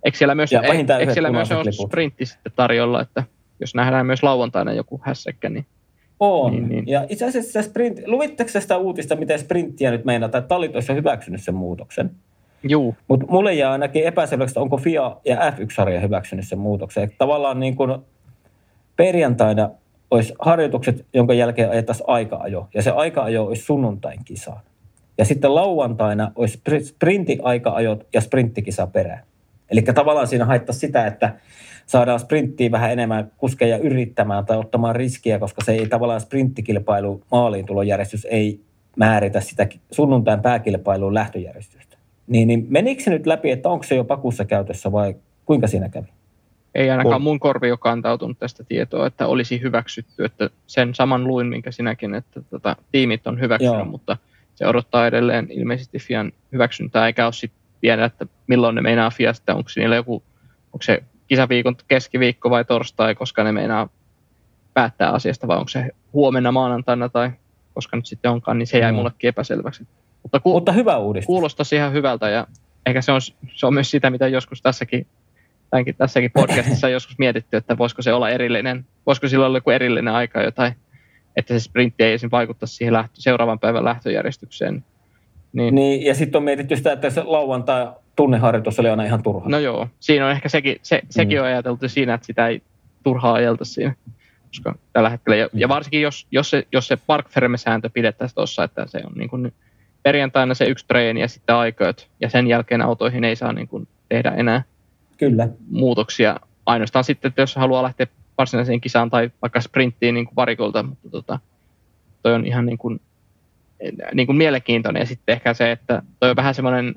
[0.04, 0.50] eikö siellä myös,
[0.98, 3.24] eikö siellä myös ole sprintti sitten tarjolla, että
[3.60, 5.66] jos nähdään myös lauantaina joku hässäkkä, niin
[6.20, 6.52] on.
[6.52, 6.88] Niin, niin.
[6.88, 11.42] Ja itse asiassa sprint, luvitteko sitä uutista, miten sprinttiä nyt meinataan, että tallit olisi hyväksynyt
[11.42, 12.10] sen muutoksen?
[12.62, 12.94] Joo.
[13.08, 17.04] Mutta mulle jää ainakin epäselväksi, että onko FIA ja F1-sarja hyväksynyt sen muutoksen.
[17.04, 17.96] Että tavallaan niin kuin
[18.96, 19.70] perjantaina
[20.10, 22.68] olisi harjoitukset, jonka jälkeen ajettaisiin aika-ajo.
[22.74, 24.60] Ja se aika-ajo olisi sunnuntain kisaan.
[25.18, 29.22] Ja sitten lauantaina olisi sprintti-aika-ajot ja sprinttikisa perään.
[29.70, 31.34] Eli tavallaan siinä haittaisi sitä, että
[31.86, 37.66] saadaan sprinttiin vähän enemmän kuskeja yrittämään tai ottamaan riskiä, koska se ei tavallaan sprinttikilpailu maaliin
[37.66, 38.60] tulojärjestys ei
[38.96, 41.85] määritä sitä sunnuntain pääkilpailuun lähtöjärjestystä.
[42.26, 45.88] Niin, niin menikö se nyt läpi, että onko se jo pakussa käytössä vai kuinka siinä
[45.88, 46.06] kävi?
[46.74, 50.24] Ei ainakaan mun korvi ole kantautunut tästä tietoa, että olisi hyväksytty.
[50.24, 53.84] Että sen saman luin, minkä sinäkin, että tota, tiimit on hyväksynyt, Joo.
[53.84, 54.16] mutta
[54.54, 59.54] se odottaa edelleen ilmeisesti FIAN hyväksyntää, eikä ole sitten vielä, että milloin ne meinaa FIAsta,
[59.54, 60.22] onko niillä joku,
[60.72, 63.88] onko se kisaviikon keskiviikko vai torstai, koska ne meinaa
[64.74, 67.30] päättää asiasta, vai onko se huomenna maanantaina tai
[67.74, 68.96] koska nyt sitten onkaan, niin se jäi mm.
[68.96, 69.86] mullekin epäselväksi.
[70.26, 71.26] Mutta, ku- Mutta hyvä uudistus.
[71.26, 72.46] Kuulostaisi ihan hyvältä ja
[72.86, 73.20] ehkä se on,
[73.54, 75.06] se on myös sitä, mitä joskus tässäkin,
[75.70, 80.14] tämänkin, tässäkin podcastissa joskus mietitty, että voisiko se olla erillinen, voisiko sillä olla joku erillinen
[80.14, 80.72] aika jotain,
[81.36, 82.28] että se sprintti ei esim.
[82.32, 84.84] vaikuttaisi siihen lähtö, seuraavan päivän lähtöjärjestykseen.
[85.52, 89.48] Niin, niin ja sitten on mietitty sitä, että se lauantai tunneharjoitus oli aina ihan turha.
[89.48, 91.42] No joo, siinä on ehkä sekin, se, sekin mm.
[91.42, 92.62] on ajateltu siinä, että sitä ei
[93.02, 93.94] turhaa ajelta siinä.
[94.48, 98.64] Koska tällä hetkellä, ja, ja varsinkin jos, jos se, jos se Park sääntö pidettäisiin tuossa,
[98.64, 99.52] että se on niin kuin
[100.06, 103.88] perjantaina se yksi treeni ja sitten aiköt, ja sen jälkeen autoihin ei saa niin kuin
[104.08, 104.62] tehdä enää
[105.16, 105.48] Kyllä.
[105.70, 106.40] muutoksia.
[106.66, 108.06] Ainoastaan sitten, että jos haluaa lähteä
[108.38, 111.38] varsinaiseen kisaan tai vaikka sprinttiin niin kuin varikolta, mutta tota,
[112.22, 113.00] toi on ihan niin kuin,
[114.14, 115.00] niin kuin mielenkiintoinen.
[115.00, 116.94] Ja sitten ehkä se, että toi on vähän semmoinen,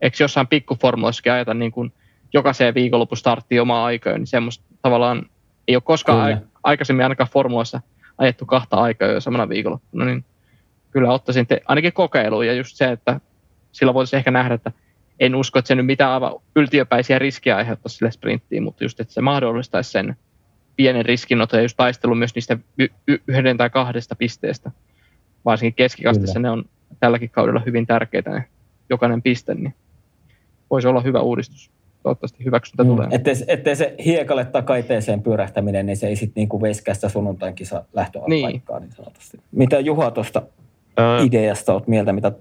[0.00, 1.92] eikö jossain pikkuformuloissakin ajata niin kuin
[2.32, 5.26] jokaiseen viikonloppu starttiin omaa aikaa, niin semmoista tavallaan
[5.68, 6.48] ei ole koskaan Kyllä.
[6.62, 7.80] aikaisemmin ainakaan formuloissa
[8.18, 10.24] ajettu kahta aikaa jo samana viikonloppuna, niin
[10.94, 13.20] kyllä ottaisin te, ainakin kokeiluun ja just se, että
[13.72, 14.72] sillä voisi ehkä nähdä, että
[15.20, 19.14] en usko, että se nyt mitään aivan yltiöpäisiä riskiä aiheuttaisi sille sprinttiin, mutta just, että
[19.14, 20.16] se mahdollistaisi sen
[20.76, 24.70] pienen riskinoton ja just taistelu myös niistä y- y- yhden tai kahdesta pisteestä.
[25.44, 26.64] Varsinkin keskikastissa ne on
[27.00, 28.44] tälläkin kaudella hyvin tärkeitä ne
[28.90, 29.74] jokainen piste, niin
[30.70, 31.70] voisi olla hyvä uudistus.
[32.02, 32.88] Toivottavasti hyväksyntä mm.
[32.88, 33.08] tulee.
[33.10, 37.84] Ettei, ettei se hiekalle takaiteeseen pyörähtäminen, niin se ei sitten niinku veskää sitä sunnuntain kisa
[37.92, 38.88] lähtöpaikkaa niin.
[38.88, 39.40] niin sanotusti.
[39.52, 40.42] Mitä Juha tuosta
[40.96, 41.22] Ää...
[41.22, 42.32] ideasta olet mieltä, mitä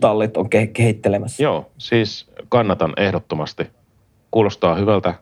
[0.00, 1.42] tallit on ke- kehittelemässä?
[1.42, 3.70] Joo, siis kannatan ehdottomasti.
[4.30, 5.14] Kuulostaa hyvältä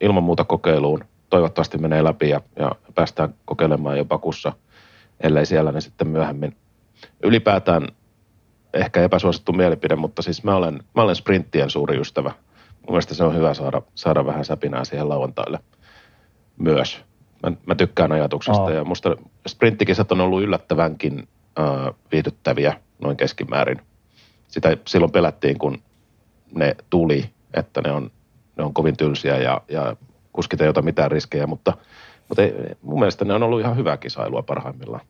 [0.00, 1.04] ilman muuta kokeiluun.
[1.30, 4.52] Toivottavasti menee läpi ja, ja päästään kokeilemaan jopa kussa,
[5.20, 6.56] ellei siellä niin sitten myöhemmin.
[7.22, 7.88] Ylipäätään
[8.74, 12.32] ehkä epäsuosittu mielipide, mutta siis mä olen, mä olen sprinttien suuri ystävä.
[12.72, 15.58] Mun mielestä se on hyvä saada, saada vähän säpinää siihen lauantaille
[16.58, 17.00] myös.
[17.42, 18.70] Mä, mä tykkään ajatuksesta oh.
[18.70, 21.28] ja musta sprinttikisat on ollut yllättävänkin
[22.12, 23.80] viihdyttäviä noin keskimäärin.
[24.48, 25.78] Sitä silloin pelättiin, kun
[26.54, 28.10] ne tuli, että ne on,
[28.56, 29.96] ne on kovin tylsiä ja, ja
[30.32, 31.72] kuskit ei ota mitään riskejä, mutta,
[32.28, 32.52] mutta ei,
[32.82, 35.06] mun mielestä ne on ollut ihan hyvää kisailua parhaimmillaan.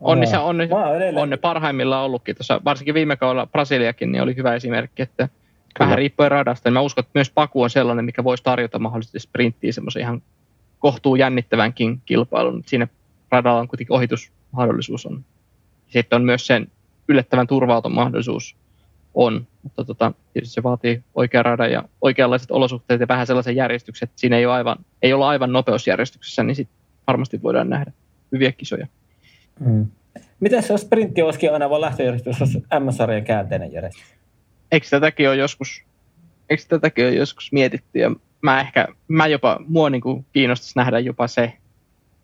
[0.00, 0.68] On, niin se, on, ne,
[1.16, 2.36] on ne parhaimmillaan ollutkin.
[2.36, 5.38] Tuossa, varsinkin viime kaudella Brasiliakin niin oli hyvä esimerkki, että Kyllä.
[5.78, 6.70] vähän riippuen radasta.
[6.70, 10.22] Mä uskon, että myös Paku on sellainen, mikä voisi tarjota mahdollisesti sprinttiin semmoisen ihan
[10.78, 12.62] kohtuu jännittävänkin kilpailun.
[12.66, 12.88] Siinä
[13.30, 15.24] radalla on kuitenkin ohitusmahdollisuus on.
[15.88, 16.68] Sitten on myös sen
[17.08, 18.56] yllättävän turvauton mahdollisuus
[19.14, 24.06] on, mutta tota, tietysti se vaatii oikea radan ja oikeanlaiset olosuhteet ja vähän sellaisen järjestyksen,
[24.06, 26.76] että siinä ei, ole aivan, ei olla aivan nopeusjärjestyksessä, niin sitten
[27.06, 27.92] varmasti voidaan nähdä
[28.32, 28.86] hyviä kisoja.
[29.60, 29.86] Mm.
[30.40, 34.04] Miten se sprintti olisikin aina vaan lähtöjärjestys, jos M-sarjan käänteinen järjestys?
[34.72, 35.82] Eikö tätäkin ole joskus,
[36.50, 38.10] eikö tätäkin ole joskus mietitty ja
[38.42, 41.52] mä ehkä, mä jopa, mua niin kuin kiinnostaisi nähdä jopa se,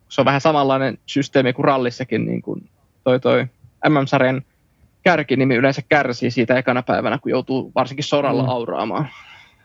[0.09, 2.69] se on vähän samanlainen systeemi kuin rallissakin, niin kuin
[3.05, 3.47] toi, toi
[3.89, 4.43] MM-sarjan
[5.03, 8.49] kärkinimi yleensä kärsii siitä ekana päivänä, kun joutuu varsinkin soralla mm.
[8.49, 9.09] auraamaan,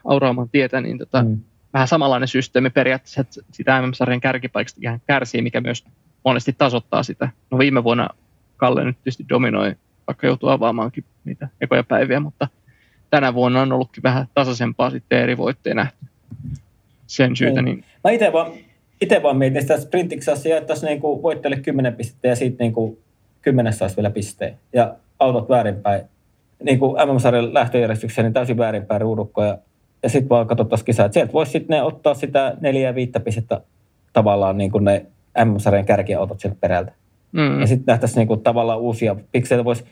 [0.05, 1.37] auraamaan tietä, niin tota, mm.
[1.73, 5.85] vähän samanlainen systeemi periaatteessa, että sitä MM-sarjan kärkipaikasta kärsii, mikä myös
[6.23, 7.29] monesti tasoittaa sitä.
[7.51, 8.09] No viime vuonna
[8.57, 9.75] Kalle nyt tietysti dominoi,
[10.07, 12.47] vaikka joutuu avaamaankin niitä ekoja päiviä, mutta
[13.09, 16.05] tänä vuonna on ollutkin vähän tasaisempaa sitten eri voitteja nähty
[17.07, 17.61] sen syytä.
[17.61, 17.83] Niin.
[18.03, 18.51] Mä itse vaan,
[19.01, 22.97] ite vaan mietin sitä sprintiksassa jaettaisiin niin kuin voittele 10 pistettä ja sitten niin kuin
[23.41, 24.57] 10 saisi vielä pisteen.
[24.73, 26.01] Ja autot väärinpäin.
[26.63, 29.57] Niin kuin MM-sarjan lähtöjärjestyksessä, niin täysin väärinpäin ruudukkoja.
[30.03, 33.61] Ja sitten vaan katsottaisiin kisaa, että sieltä voisi sitten ottaa sitä neljä ja viittä pistettä
[34.13, 35.05] tavallaan niin kuin ne
[35.45, 36.91] MM-sarjan kärkiautot sieltä perältä.
[37.31, 37.61] Mm.
[37.61, 39.65] Ja sitten nähtäisiin niin kuin tavallaan uusia pikseitä.
[39.65, 39.83] Voisi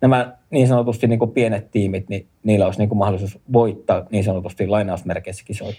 [0.00, 4.24] nämä niin sanotusti niin kuin pienet tiimit, niin niillä olisi niin kuin mahdollisuus voittaa niin
[4.24, 5.74] sanotusti lainausmerkeissä kisoja.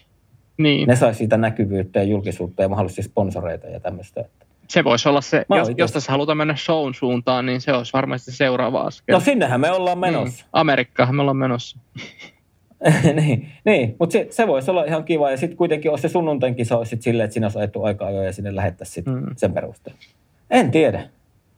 [0.57, 0.88] Niin.
[0.88, 4.26] Ne saisi siitä näkyvyyttä ja julkisuutta ja mahdollisesti sponsoreita ja tämmöistä.
[4.68, 8.32] Se voisi olla se, jos, jos tässä halutaan mennä shown suuntaan, niin se olisi varmasti
[8.32, 9.16] seuraava askel.
[9.16, 10.14] No sinnehän me ollaan niin.
[10.14, 10.43] menossa.
[10.43, 10.49] Niin.
[10.53, 11.80] Amerikkaan me ollaan menossa.
[13.22, 15.32] niin, niin mutta se, se voisi olla ihan kiva.
[15.32, 18.26] Ja sitten kuitenkin olisi se sunnuntain kisa olisi silleen, että siinä olisi ajettu aika ajoin
[18.26, 19.26] ja sinne lähettäisiin mm.
[19.36, 19.99] sen perusteella.
[20.49, 21.09] En tiedä.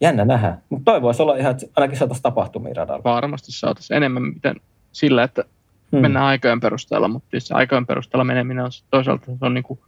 [0.02, 0.58] Jännä nähdä.
[0.70, 3.04] Mutta toi voisi olla ihan, että ainakin saataisiin tapahtumia radalla.
[3.04, 4.56] Varmasti saataisiin enemmän miten
[4.92, 5.44] sillä, että
[5.92, 6.00] hmm.
[6.00, 9.80] mennään aikojen perusteella, mutta siis aikojen perusteella meneminen on toisaalta se on niin kuin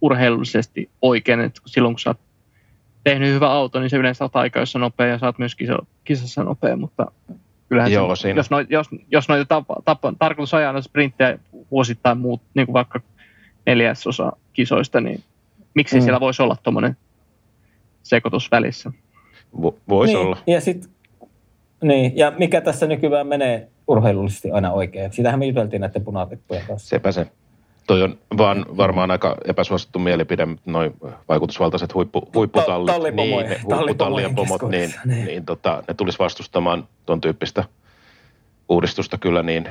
[0.00, 2.20] urheilullisesti oikein, että silloin kun sä oot
[3.04, 6.76] tehnyt hyvä auto, niin se yleensä oot aikaissa nopea ja saat myös kisa, kisassa nopea,
[6.76, 7.12] mutta
[7.68, 11.38] kyllähän Joo, se, jos, no, jos, jos noita tapa, tapa, tarkoitus ajaa noita sprinttejä
[11.70, 13.00] vuosittain muut, niin kuin vaikka
[13.66, 15.22] neljäsosa kisoista, niin
[15.74, 16.02] miksi mm.
[16.02, 16.96] siellä voisi olla tuommoinen
[18.02, 18.92] sekoitus välissä?
[19.62, 20.38] Vo, voisi niin, olla.
[20.46, 20.90] Ja sit,
[21.82, 25.12] niin, ja mikä tässä nykyään menee urheilullisesti aina oikein?
[25.12, 26.88] Sitähän me juteltiin näiden punalippujen kanssa.
[26.88, 27.26] Sepä se.
[27.90, 30.96] Toi on vaan varmaan aika epäsuosittu mielipide, noin
[31.28, 37.20] vaikutusvaltaiset huippu, huipputallit, niin, ne huipputallien pomot, niin, niin, niin tota, ne tulisi vastustamaan tuon
[37.20, 37.64] tyyppistä
[38.68, 39.68] uudistusta kyllä niin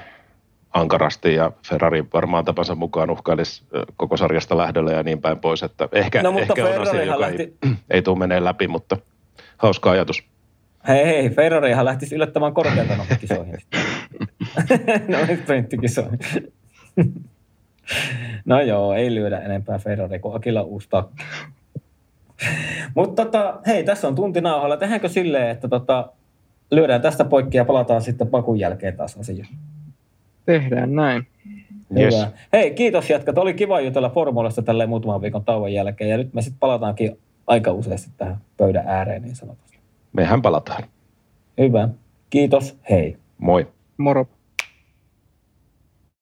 [0.74, 3.64] ankarasti ja Ferrari varmaan tapansa mukaan uhkailisi
[3.98, 7.44] koko sarjasta lähdöllä ja niin päin pois, että ehkä, no, ehkä on asia, joka lähti...
[7.44, 8.98] ei, ei tule menee läpi, mutta
[9.58, 10.24] hauska ajatus.
[10.88, 13.58] Hei, hei, Ferrarihan lähtisi yllättämään korkealta noihin kisoihin.
[15.08, 16.20] no, sprinttikisoihin.
[18.46, 20.90] No joo, ei lyödä enempää Ferrari kuin Akilla uusi
[22.96, 24.78] Mutta tota, hei, tässä on tunti nauhalla.
[24.78, 26.10] Tehdäänkö silleen, että tota,
[26.72, 29.54] lyödään tästä poikki ja palataan sitten pakun jälkeen taas asiaan?
[30.46, 31.28] Tehdään näin.
[31.98, 32.16] Yes.
[32.16, 32.32] Hyvä.
[32.54, 33.38] Hei, kiitos jatkat.
[33.38, 36.10] Oli kiva jutella Formulasta tälleen muutaman viikon tauon jälkeen.
[36.10, 37.18] Ja nyt me sitten palataankin
[37.48, 39.80] aika useasti tähän pöydän ääreen niin sanotusti.
[40.14, 40.84] Mehän palataan.
[41.58, 41.90] Hyvä.
[42.30, 42.78] Kiitos.
[42.90, 43.18] Hei.
[43.38, 43.68] Moi.
[43.98, 44.28] Moro.